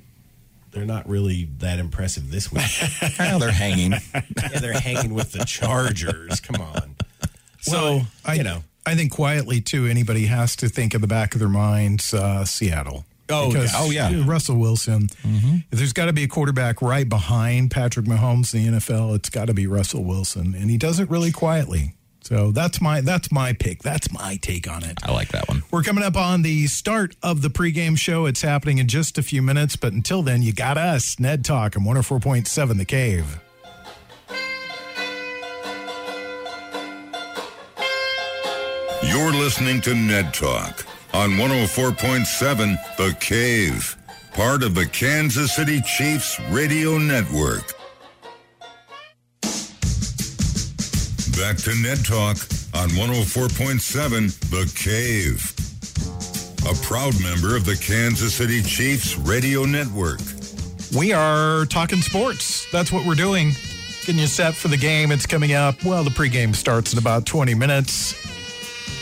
[0.71, 2.63] they're not really that impressive this week.
[3.19, 3.95] Well, they're hanging.
[4.15, 6.39] yeah, they're hanging with the Chargers.
[6.39, 6.95] Come on.
[7.63, 9.87] So I, you know, I think quietly too.
[9.87, 13.05] Anybody has to think in the back of their minds, uh, Seattle.
[13.31, 14.09] Oh, Because, yeah.
[14.09, 14.25] Oh, yeah.
[14.27, 15.09] Russell Wilson.
[15.71, 19.29] If there's got to be a quarterback right behind Patrick Mahomes in the NFL, it's
[19.29, 21.93] got to be Russell Wilson, and he does it really quietly.
[22.23, 23.83] So that's my that's my pick.
[23.83, 24.99] That's my take on it.
[25.03, 25.63] I like that one.
[25.71, 28.27] We're coming up on the start of the pregame show.
[28.27, 31.77] It's happening in just a few minutes, but until then, you got us, Ned Talk,
[31.77, 33.41] and 104.7 The Cave.
[39.19, 43.97] You're listening to Ned Talk on 104.7 The Cave,
[44.33, 47.75] part of the Kansas City Chiefs Radio Network.
[51.37, 52.37] Back to Ned Talk
[52.75, 55.53] on 104.7 The Cave,
[56.71, 60.21] a proud member of the Kansas City Chiefs Radio Network.
[60.97, 62.71] We are talking sports.
[62.71, 63.51] That's what we're doing.
[64.07, 65.11] Getting you set for the game.
[65.11, 65.83] It's coming up.
[65.85, 68.28] Well, the pregame starts in about 20 minutes.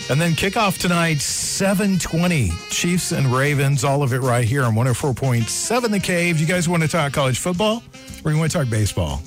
[0.09, 2.51] And then kickoff tonight, 720.
[2.71, 6.39] Chiefs and Ravens, all of it right here on 104.7 The Cave.
[6.39, 7.83] You guys want to talk college football
[8.25, 9.21] or you want to talk baseball?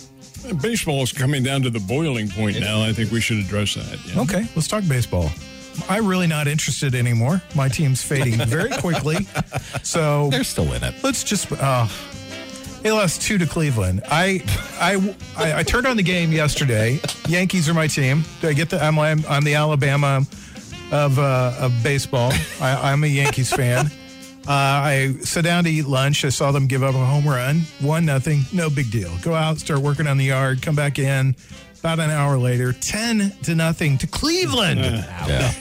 [0.62, 2.82] Baseball is coming down to the boiling point now.
[2.82, 4.00] I think we should address that.
[4.06, 4.22] yeah.
[4.22, 5.30] Okay, let's talk baseball.
[5.90, 7.42] I'm really not interested anymore.
[7.56, 9.28] My team's fading very quickly.
[9.84, 10.94] So They're still in it.
[11.04, 11.88] let's just uh
[12.82, 14.02] they lost two to Cleveland.
[14.10, 14.42] I,
[14.80, 17.00] I, I, I turned on the game yesterday.
[17.28, 18.24] Yankees are my team.
[18.42, 18.82] Do I get the?
[18.82, 20.22] I'm, I'm, I'm the Alabama
[20.92, 22.32] of uh, of baseball.
[22.62, 23.88] I, I'm a Yankees fan.
[24.48, 26.26] Uh, I sat down to eat lunch.
[26.26, 28.42] I saw them give up a home run, one nothing.
[28.52, 29.12] No big deal.
[29.22, 31.36] Go out, start working on the yard, come back in.
[31.80, 34.82] About an hour later, ten to nothing to Cleveland.
[34.82, 35.54] Yeah.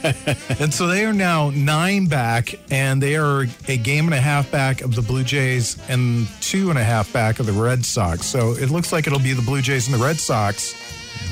[0.59, 4.51] And so they are now nine back, and they are a game and a half
[4.51, 8.25] back of the Blue Jays and two and a half back of the Red Sox.
[8.25, 10.75] So it looks like it'll be the Blue Jays and the Red Sox.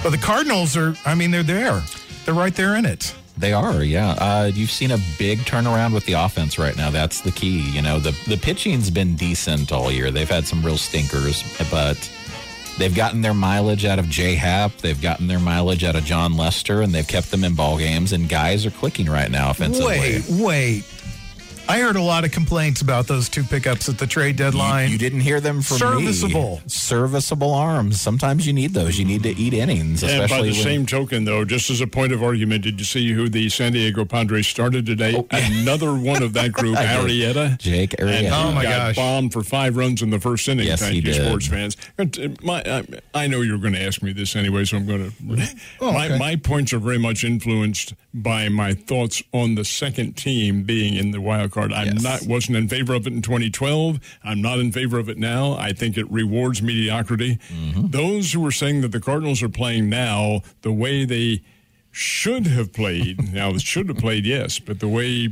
[0.03, 1.83] But the Cardinals are, I mean, they're there.
[2.23, 3.13] They're right there in it.
[3.37, 4.11] They are, yeah.
[4.11, 6.89] Uh, you've seen a big turnaround with the offense right now.
[6.89, 7.69] That's the key.
[7.69, 10.09] You know, the the pitching's been decent all year.
[10.09, 11.97] They've had some real stinkers, but
[12.79, 14.77] they've gotten their mileage out of J Happ.
[14.77, 18.11] They've gotten their mileage out of Jon Lester, and they've kept them in ball games.
[18.11, 19.87] And guys are clicking right now offensively.
[19.99, 20.83] Wait, wait.
[21.69, 24.85] I heard a lot of complaints about those two pickups at the trade deadline.
[24.87, 26.57] You, you didn't hear them from Serviceable.
[26.57, 26.61] me.
[26.67, 27.99] Serviceable arms.
[27.99, 28.97] Sometimes you need those.
[28.97, 31.87] You need to eat innings, And by the when, same token, though, just as a
[31.87, 35.21] point of argument, did you see who the San Diego Padres started today?
[35.29, 37.35] Another one of that group, Oh, I did.
[37.35, 37.57] Arrieta.
[37.57, 38.19] Jake And Arrieta.
[38.21, 38.95] he Oh, my got gosh.
[38.95, 40.67] bombed for five runs in the first inning.
[40.67, 41.15] Yes, thank he you, did.
[41.27, 41.75] sports fans.
[41.99, 42.05] Uh,
[42.43, 45.47] My, I, I know you're going to ask me this anyway, so I'm going to.
[45.81, 46.17] Oh, my, okay.
[46.17, 51.11] my points are very much influenced by my thoughts on the second team being in
[51.11, 51.73] the wild card.
[51.73, 52.03] I'm Yes.
[52.03, 53.99] not wasn't in favor of it in 2012.
[54.23, 55.53] I'm not in favor of it now.
[55.53, 57.39] I think it rewards mediocrity.
[57.51, 57.87] Mm-hmm.
[57.87, 61.41] Those who are saying that the Cardinals are playing now the way they
[61.91, 63.33] should have played.
[63.37, 65.29] Now, should have played, yes, but the way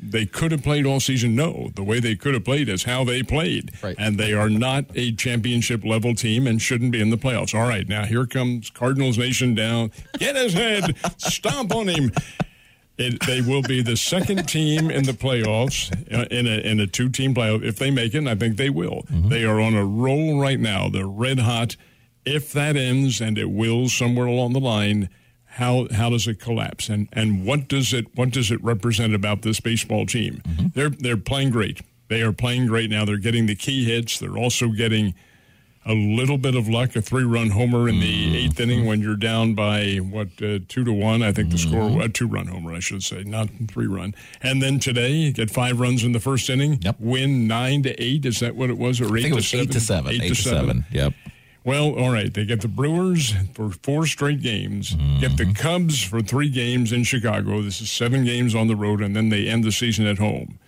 [0.00, 1.70] they could have played all season, no.
[1.74, 3.70] The way they could have played is how they played.
[3.82, 3.94] Right.
[3.98, 7.54] And they are not a championship level team and shouldn't be in the playoffs.
[7.54, 9.90] All right, now here comes Cardinals Nation down.
[10.18, 12.10] Get his head, stomp on him.
[12.98, 16.86] It, they will be the second team in the playoffs uh, in a in a
[16.86, 18.18] two team playoff if they make it.
[18.18, 19.06] And I think they will.
[19.10, 20.88] They are on a roll right now.
[20.88, 21.76] They're red hot.
[22.24, 25.08] If that ends, and it will somewhere along the line,
[25.44, 26.88] how how does it collapse?
[26.88, 30.42] And and what does it what does it represent about this baseball team?
[30.74, 31.80] They're they're playing great.
[32.08, 33.04] They are playing great now.
[33.04, 34.18] They're getting the key hits.
[34.18, 35.14] They're also getting
[35.88, 38.34] a little bit of luck, a three-run homer in the mm-hmm.
[38.36, 41.22] eighth inning when you're down by what uh, two to one.
[41.22, 42.02] I think the score mm-hmm.
[42.02, 44.14] a two-run homer, I should say, not three-run.
[44.42, 46.78] And then today, you get five runs in the first inning.
[46.82, 46.96] Yep.
[47.00, 48.26] Win nine to eight.
[48.26, 49.00] Is that what it was?
[49.00, 49.64] Or I eight think it to was seven?
[49.64, 50.12] eight to seven.
[50.12, 50.86] Eight, to seven.
[50.92, 51.14] Yep.
[51.64, 52.32] Well, all right.
[52.32, 55.52] They get the Brewers for four straight games, get the mm-hmm.
[55.52, 57.62] Cubs for three games in Chicago.
[57.62, 60.58] This is seven games on the road, and then they end the season at home.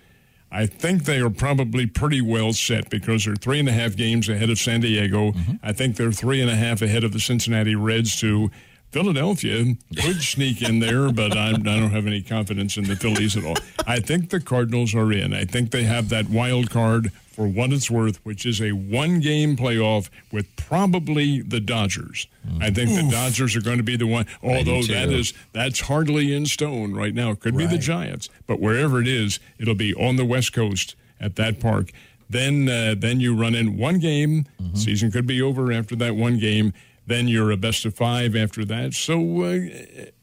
[0.53, 4.29] I think they are probably pretty well set because they're three and a half games
[4.29, 5.31] ahead of San Diego.
[5.31, 5.53] Mm-hmm.
[5.63, 8.51] I think they're three and a half ahead of the Cincinnati Reds, too.
[8.91, 13.37] Philadelphia could sneak in there, but I'm, I don't have any confidence in the Phillies
[13.37, 13.57] at all.
[13.87, 15.33] I think the Cardinals are in.
[15.33, 19.21] I think they have that wild card for what it's worth, which is a one
[19.21, 22.27] game playoff with probably the Dodgers.
[22.61, 26.35] I think the Dodgers are going to be the one, although that is that's hardly
[26.35, 27.31] in stone right now.
[27.31, 30.97] It could be the Giants, but wherever it is, it'll be on the West Coast
[31.21, 31.93] at that park.
[32.29, 34.47] Then, uh, then you run in one game.
[34.75, 36.73] Season could be over after that one game.
[37.07, 38.95] Then you're a best of five after that.
[38.95, 39.59] So uh,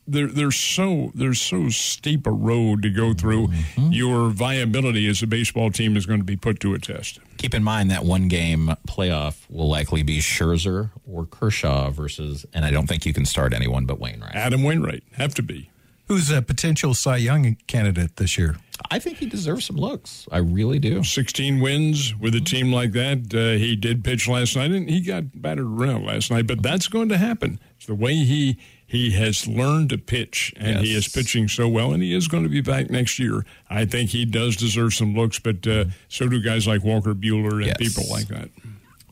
[0.08, 3.50] there, there's so there's so steep a road to go through.
[3.76, 7.20] Your viability as a baseball team is going to be put to a test.
[7.38, 12.63] Keep in mind that one game playoff will likely be Scherzer or Kershaw versus, and
[12.63, 14.36] I don't think you can start anyone but Wainwright.
[14.36, 15.70] Adam Wainwright have to be.
[16.08, 18.56] Who's a potential Cy Young candidate this year?
[18.92, 20.28] I think he deserves some looks.
[20.32, 21.04] I really do.
[21.04, 23.34] 16 wins with a team like that.
[23.34, 26.48] Uh, he did pitch last night, and he got battered around last night.
[26.48, 27.60] But that's going to happen.
[27.78, 28.58] It's the way he
[28.90, 32.44] he has learned to pitch, and he is pitching so well, and he is going
[32.44, 33.46] to be back next year.
[33.70, 37.56] I think he does deserve some looks, but uh, so do guys like Walker Buehler
[37.58, 37.78] and Yes.
[37.78, 38.50] people like that.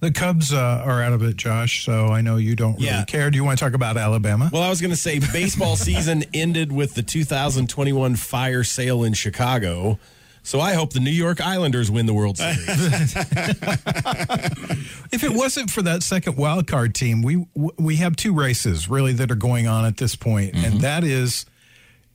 [0.06, 1.84] The Cubs uh, are out of it, Josh.
[1.84, 3.06] So I know you don't really Yeah.
[3.06, 3.32] care.
[3.32, 4.52] Do you want to talk about Alabama?
[4.54, 9.14] Well, I was going to say baseball season ended with the 2021 fire sale in
[9.14, 9.98] Chicago.
[10.44, 13.16] So I hope the New York Islanders win the World Series.
[15.12, 17.46] If it wasn't for that second wild card team, we
[17.78, 21.46] we have two races really that are going on at this point, and that is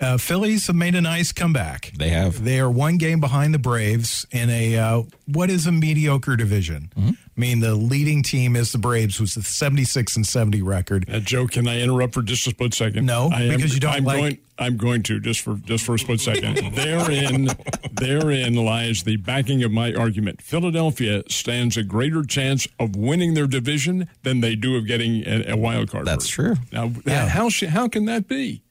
[0.00, 1.92] uh, Phillies have made a nice comeback.
[1.96, 2.44] They have.
[2.44, 6.90] They are one game behind the Braves in a uh, what is a mediocre division.
[6.96, 11.08] I mean, the leading team is the Braves, with a seventy six and seventy record.
[11.10, 13.06] Uh, Joe, can I interrupt for just a split second?
[13.06, 15.84] No, I am, because you don't I'm like- Going, I'm going to just for just
[15.84, 16.56] for a split second.
[16.74, 17.48] therein,
[17.92, 20.42] therein lies the backing of my argument.
[20.42, 25.52] Philadelphia stands a greater chance of winning their division than they do of getting a,
[25.52, 26.04] a wild card.
[26.06, 26.58] That's berth.
[26.70, 26.90] true.
[27.06, 28.62] Now, how how can that be?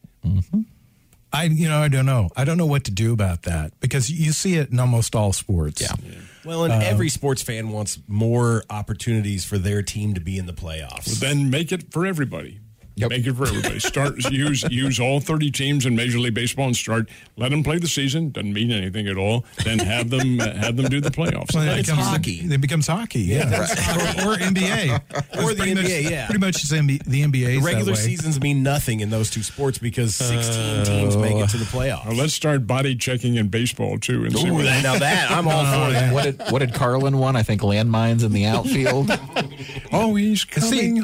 [1.32, 2.30] I you know I don't know.
[2.36, 5.34] I don't know what to do about that because you see it in almost all
[5.34, 5.82] sports.
[5.82, 5.96] Yeah.
[6.44, 10.54] well, and every sports fan wants more opportunities for their team to be in the
[10.54, 11.20] playoffs.
[11.20, 12.60] Then make it for everybody.
[13.00, 13.10] Yep.
[13.12, 13.80] Make it for everybody.
[13.80, 17.10] Start use use all thirty teams in Major League Baseball and start.
[17.38, 18.32] Let them play the season.
[18.32, 19.46] Doesn't mean anything at all.
[19.64, 21.54] Then have them uh, have them do the playoffs.
[21.56, 22.40] Well, it It's becomes hockey.
[22.54, 25.00] It becomes hockey, yeah, or, or NBA,
[25.44, 26.26] Or the Pretty much- NBA, yeah.
[26.26, 27.46] Pretty much it's NBA, the NBA.
[27.46, 31.58] The regular seasons mean nothing in those two sports because 16 teams make it to
[31.58, 32.06] the playoffs.
[32.06, 35.48] Well, let's start body checking in baseball too, and see what that, now that I'm
[35.48, 36.14] all for that.
[36.14, 37.36] What did what did Carlin won?
[37.38, 39.10] I think landmines in the outfield.
[39.92, 40.50] Oh, he's See-
[40.92, 41.04] coming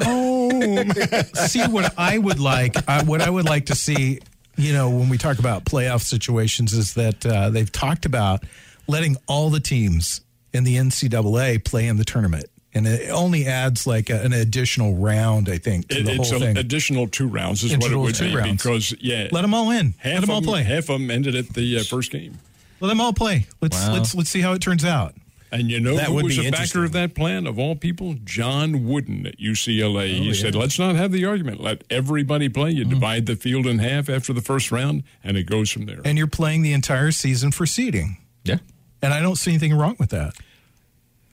[0.52, 0.92] home.
[1.48, 2.76] see what I would like.
[2.90, 4.20] I, what I would like to see,
[4.58, 8.44] you know, when we talk about playoff situations, is that uh, they've talked about
[8.88, 10.22] letting all the teams
[10.54, 14.96] in the NCAA play in the tournament, and it only adds like a, an additional
[14.96, 15.50] round.
[15.50, 16.58] I think to It- the it's whole an thing.
[16.58, 18.64] additional two rounds is Additional what it would two be rounds.
[18.64, 19.94] because yeah, Let them all in.
[19.98, 20.64] half Let them all of play.
[20.64, 22.38] Half of them ended at the uh, first game.
[22.80, 23.48] Let them all play.
[23.62, 23.94] Let's Wow.
[23.94, 25.14] let's let's see how it turns out.
[25.56, 27.76] And you know That who would was be a backer of that plan of all
[27.76, 28.16] people?
[28.26, 30.20] John Wooden at UCLA.
[30.20, 31.62] Oh, he said, "Let's not have the argument.
[31.62, 32.72] Let everybody play.
[32.72, 32.90] You mm.
[32.90, 36.18] divide the field in half after the first round, and it goes from there." And
[36.18, 38.58] you're playing the entire season for seeding, yeah.
[39.02, 40.36] and I don't see anything wrong with that.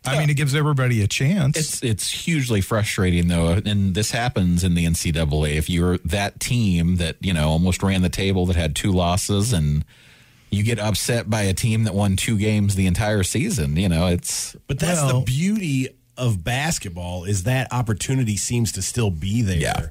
[0.04, 1.56] I mean, it gives everybody a chance.
[1.56, 5.56] It's it's hugely frustrating though, and this happens in the NCAA.
[5.56, 9.52] If you're that team that you know almost ran the table that had two losses,
[9.52, 9.84] and
[10.52, 14.06] you get upset by a team that won two games the entire season, you know
[14.06, 19.42] it's But that's Well- the beauty of basketball is that opportunity seems to still be
[19.42, 19.56] there.
[19.58, 19.86] Yeah.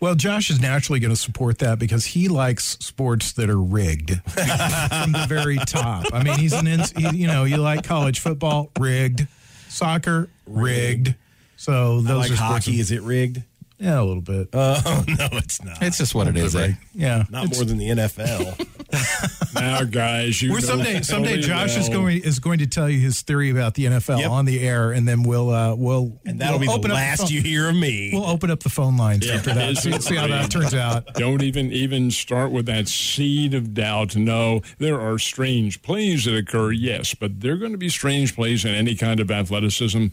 [0.00, 4.12] Well, Josh is naturally going to support that because he likes sports that are rigged
[4.30, 6.06] from the very top.
[6.14, 9.28] I mean, he's an, ins- he, you know, you like college football, rigged,
[9.68, 11.14] soccer, rigged.
[11.58, 12.80] So those I those like are sports hockey.
[12.80, 13.42] Is it rigged?
[13.78, 14.48] yeah, a little bit.
[14.54, 15.82] Oh no, it's not.
[15.82, 16.56] it's just what it is.
[16.56, 16.72] eh?
[16.94, 18.66] yeah, not more than the NFL.
[19.54, 23.22] now, guys, you We're someday someday Josh is going is going to tell you his
[23.22, 24.30] theory about the NFL Yep.
[24.30, 27.00] on the air, and then we'll uh, we'll And that'll we'll be open the up
[27.00, 28.10] last you hear of me.
[28.12, 29.76] We'll open up the phone lines Yeah, after that.
[29.78, 31.14] See, see how that turns out.
[31.14, 34.16] Don't even even start with that seed of doubt.
[34.16, 38.64] No, there are strange plays that occur, yes, but they're going to be strange plays
[38.64, 40.06] in any kind of athleticism.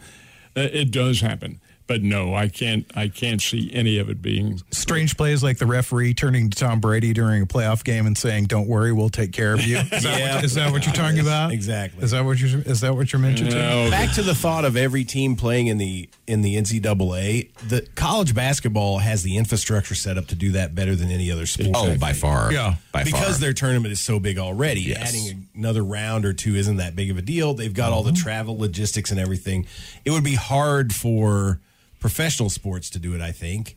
[0.56, 2.86] Uh, It does happen, but no, I can't.
[2.96, 4.62] I can't see any of it being.
[4.72, 8.46] strange plays like the referee turning to Tom Brady during a playoff game and saying,
[8.46, 10.36] "Don't worry, we'll take care of you." Is, that, Yeah.
[10.36, 11.52] what, is that what you're talking about?
[11.52, 12.04] Exactly.
[12.04, 13.54] Is that what you is that what you're mentioning?
[13.54, 17.54] No, Back to the thought of every team playing in the in the NCAA.
[17.70, 21.46] The college basketball has the infrastructure set up to do that better than any other
[21.46, 21.72] sport.
[21.74, 22.52] Oh, by far.
[22.52, 22.76] Yeah.
[22.92, 23.40] by because far.
[23.40, 24.82] their tournament is so big already.
[24.82, 25.10] Yes.
[25.10, 27.54] Adding another round or two isn't that big of a deal.
[27.54, 28.24] They've got all the mm-hmm.
[28.24, 29.66] travel logistics and everything.
[30.04, 31.62] It would be hard for
[32.00, 33.22] professional sports to do it.
[33.22, 33.76] I think,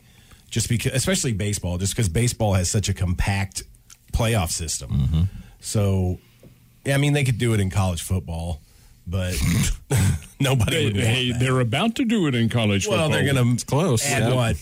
[0.51, 3.63] just because, especially baseball, just because baseball has such a compact
[4.13, 4.91] playoff system.
[4.91, 5.23] Mm-hmm.
[5.61, 6.19] So,
[6.85, 8.61] yeah, I mean, they could do it in college football,
[9.07, 9.35] but
[10.41, 11.41] nobody they, would want hey, that.
[11.41, 13.11] they're about to do it in college football.
[13.11, 13.25] Well, football.
[13.25, 14.35] they're going to close, Add yeah.
[14.35, 14.57] what?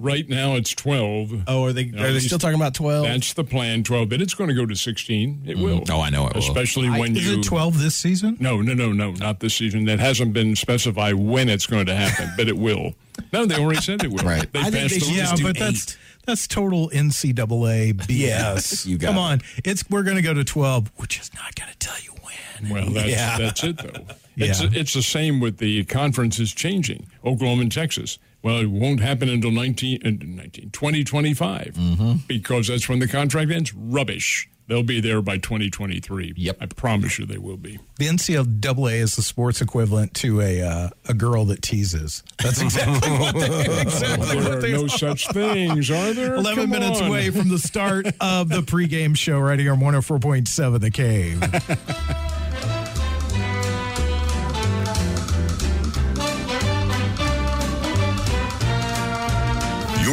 [0.00, 1.32] Right now, it's twelve.
[1.48, 1.86] Oh, are they?
[1.86, 3.04] No, are they at still talking about twelve?
[3.04, 3.82] That's the plan.
[3.82, 5.42] Twelve, but it's going to go to sixteen.
[5.44, 5.64] It mm-hmm.
[5.64, 5.84] will.
[5.90, 6.42] Oh, I know it will.
[6.42, 8.36] Especially when Is you Is it 12 this season?
[8.38, 9.86] No, no, no, no, not this season.
[9.86, 12.94] That hasn't been specified when it's going to happen, but it will.
[13.32, 14.24] No, they already said it will.
[14.24, 14.50] Right.
[14.52, 15.98] They I think passed they the should Yeah, just do but that's eight.
[16.26, 18.86] that's total NCAA BS.
[18.86, 19.20] You got Come it.
[19.20, 20.92] on, it's we're going to go to 12.
[20.98, 22.72] We're just not going to tell you when.
[22.72, 23.38] Well, that's Yeah.
[23.38, 24.04] that's it though.
[24.40, 24.70] It's Yeah.
[24.72, 27.08] it's the same with the conferences changing.
[27.24, 28.18] Oklahoma and Texas.
[28.42, 32.12] Well, it won't happen until 19, uh, 19 2025 Mm-hmm.
[32.28, 33.74] because that's when the contract ends.
[33.74, 34.48] Rubbish.
[34.68, 36.34] They'll be there by 2023.
[36.36, 36.58] Yep.
[36.60, 37.78] I promise you they will be.
[37.98, 42.22] The NCAA is the sports equivalent to a uh, a girl that teases.
[42.42, 44.88] That's exactly what they, exactly There what are they no are.
[44.90, 46.34] such things, are there?
[46.34, 47.08] 11 Come minutes on.
[47.08, 51.40] away from the start of the pregame show right here on 104.7 The Cave.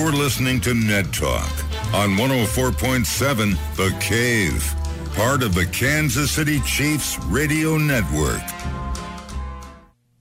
[0.06, 1.50] You're listening to Ned Talk
[1.92, 4.76] on 104.7 The Cave,
[5.16, 8.44] part of the Kansas City Chiefs Radio Network.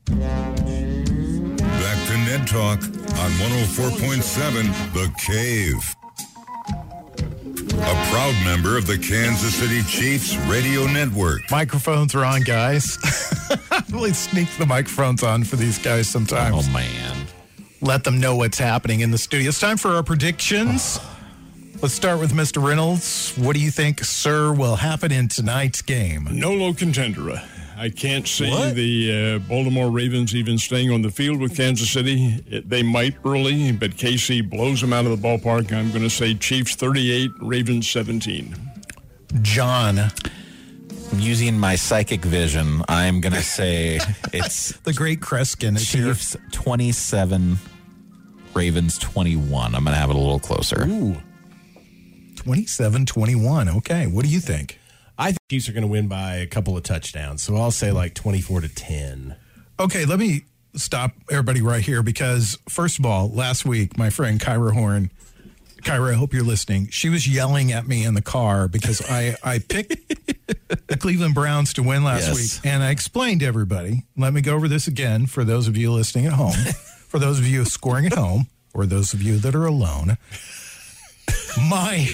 [0.07, 0.57] Back
[2.07, 5.95] to Ned Talk on 104.7 The Cave.
[7.77, 11.43] A proud member of the Kansas City Chiefs Radio Network.
[11.51, 12.97] microphones are on, guys.
[13.71, 16.67] I really sneak the microphones on for these guys sometimes.
[16.67, 17.24] Oh man.
[17.85, 19.49] Let them know what's happening in the studio.
[19.51, 20.99] It's time for our predictions.
[21.83, 22.67] Let's start with Mr.
[22.67, 23.35] Reynolds.
[23.37, 26.27] What do you think, sir, will happen in tonight's game?
[26.31, 27.43] No low contender.
[27.77, 28.75] I can't see What?
[28.75, 32.43] the uh, Baltimore Ravens even staying on the field with Kansas City.
[32.49, 35.71] It, they might early, but KC blows them out of the ballpark.
[35.73, 38.57] I'm going to say Chiefs 38, Ravens 17.
[39.43, 40.11] John,
[41.17, 44.01] Using my psychic vision, I'm gonna say
[44.33, 46.07] it's the great Kreskin is here.
[46.09, 47.57] Chiefs 27,
[48.55, 49.75] Ravens 21.
[49.75, 50.85] I'm going to have it a little closer.
[50.87, 51.17] Ooh.
[52.37, 53.69] 27 21.
[53.69, 54.07] Okay.
[54.07, 54.79] What do you think?
[55.19, 57.43] I think Chiefs are going to win by a couple of touchdowns.
[57.43, 59.37] So I'll say like 24 to 10.
[59.79, 60.45] Okay, let me
[60.75, 65.11] stop everybody right here because, first of all, last week, my friend Kyra Horn,
[65.83, 66.89] Kyra, I hope you're listening.
[66.91, 69.97] She was yelling at me in the car because I, I picked
[70.89, 72.37] the Cleveland Browns to win last Yes.
[72.37, 72.73] week.
[72.73, 75.93] And I explained to everybody, let me go over this again for those of you
[75.93, 76.55] listening at home,
[77.15, 80.19] for those of you scoring at home, or those of you that are alone.
[81.71, 82.09] My,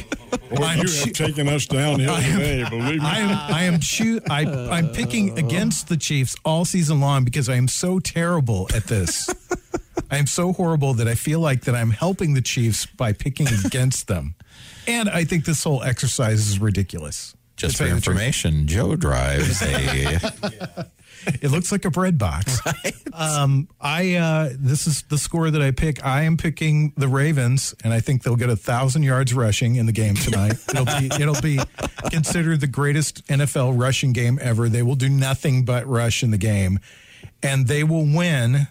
[0.51, 3.07] Boy, I'm you choo- have taken us downhill today, believe me.
[3.09, 7.49] I am I am choo- I I'm picking against the Chiefs all season long because
[7.49, 9.27] I am so terrible at this.
[10.11, 13.49] I am so horrible that I feel like that I'm helping the Chiefs by picking
[13.65, 14.35] against them.
[14.87, 17.35] And I think this whole exercise is ridiculous.
[17.57, 18.17] Just for tell you the truth.
[18.17, 20.91] information, Joe drives a.
[21.27, 22.61] It looks like a bread box.
[23.13, 26.05] Um, I uh, this is the score that I pick.
[26.05, 29.87] I am picking the Ravens, and I think they'll get a thousand yards rushing in
[29.87, 30.55] the game tonight.
[30.71, 31.59] It'll be it'll be
[32.11, 34.69] considered the greatest NFL rushing game ever.
[34.69, 36.79] They will do nothing but rush in the game,
[37.43, 38.69] and they will win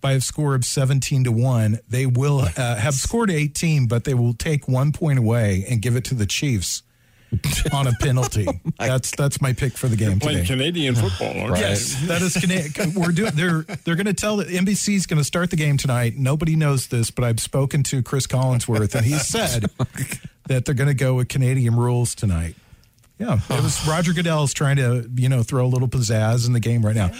[0.00, 1.78] by a score of seventeen to one.
[1.88, 5.96] They will uh, have scored eighteen, but they will take one point away and give
[5.96, 6.82] it to the Chiefs.
[7.72, 8.46] On a penalty.
[8.78, 10.48] Oh that's that's my pick for the game Playing today.
[10.48, 11.62] Canadian football, aren't you?
[11.62, 12.92] Yes, that is Canadian.
[12.94, 13.32] We're doing.
[13.34, 16.14] They're they're going to tell that NBC is going to start the game tonight.
[16.16, 19.70] Nobody knows this, but I've spoken to Cris Collinsworth, and he said
[20.48, 22.54] that they're going to go with Canadian rules tonight.
[23.18, 26.60] Yeah, it was Roger Goodell's trying to you know throw a little pizzazz in the
[26.60, 27.12] game right now.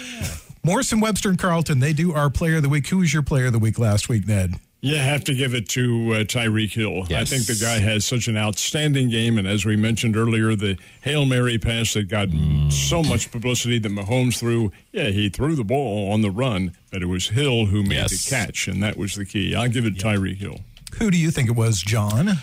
[0.63, 1.79] Morrison, Webster, and Carlton.
[1.79, 2.87] They do our player of the week.
[2.89, 4.53] Who was your player of the week last week, Ned?
[4.87, 7.03] You have to give it to uh, Tyreek Hill.
[7.15, 10.77] I think the guy has such an outstanding game, and as we mentioned earlier, the
[11.01, 12.29] Hail Mary pass that got
[12.71, 14.71] so much publicity that Mahomes threw.
[14.91, 18.25] Yeah, he threw the ball on the run, but it was Hill who made Yes.
[18.25, 19.53] the catch, and that was the key.
[19.55, 20.61] I'll give it Tyreek Hill.
[20.99, 22.37] Who do you think it was, John?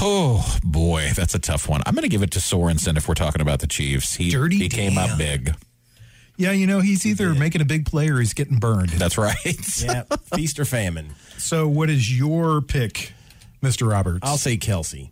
[0.00, 1.82] Oh boy, that's a tough one.
[1.86, 4.14] I'm going to give it to Sorensen if we're talking about the Chiefs.
[4.14, 5.54] He Dirty he came up big.
[6.36, 8.88] Yeah, you know he's either making a big play or he's getting burned.
[8.98, 9.36] That's right.
[9.84, 10.02] Yeah,
[10.34, 11.14] feast or famine.
[11.38, 13.12] So, what is your pick,
[13.62, 14.20] Mister Roberts?
[14.22, 15.10] I'll say Kelce.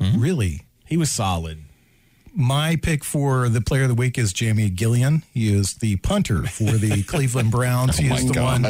[0.00, 0.62] really.
[0.86, 1.58] He was solid.
[2.34, 5.22] My pick for the player of the week is Jamie Gillan.
[5.34, 7.98] He is the punter for the Cleveland Browns.
[7.98, 8.62] he is the one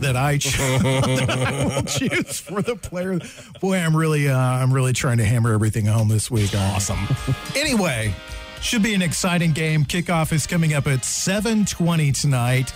[0.00, 3.18] that I cho- that I will choose for the player.
[3.60, 6.54] Boy, I'm really, uh, I'm really trying to hammer everything home this week.
[6.56, 6.98] Awesome.
[7.54, 8.14] anyway,
[8.64, 9.84] should be an exciting game.
[9.84, 12.72] Kickoff is coming up at 7:20 tonight.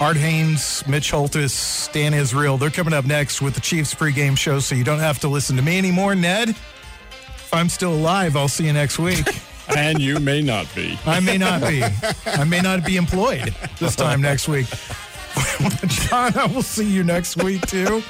[0.00, 4.58] Art Hains, Mitch Holtis, Dan Israel, they're coming up next with the Chiefs pregame show,
[4.60, 6.50] so you don't have to listen to me anymore, Ned.
[6.50, 9.26] If I'm still alive, I'll see you next week.
[9.74, 10.98] And you may not be.
[11.06, 11.82] I may not be.
[12.26, 14.66] I may not be employed this time next week.
[15.86, 18.02] John, I will see you next week too.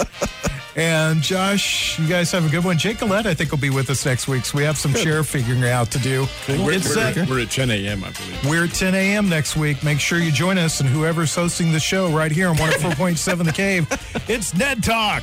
[0.77, 2.77] And Josh, you guys have a good one.
[2.79, 4.45] Jake Collette, I think, will be with us next week.
[4.45, 6.27] So we have some share figuring out to do.
[6.49, 8.45] We're, It's, we're- uh, we're at 10 a.m., I believe.
[8.49, 9.29] we're at 10 a.m.
[9.29, 9.85] next week.
[9.85, 13.53] Make sure you join us and whoever's hosting the show right here on 104.7 The
[13.53, 13.87] Cave.
[14.29, 15.23] It's Ned Talk.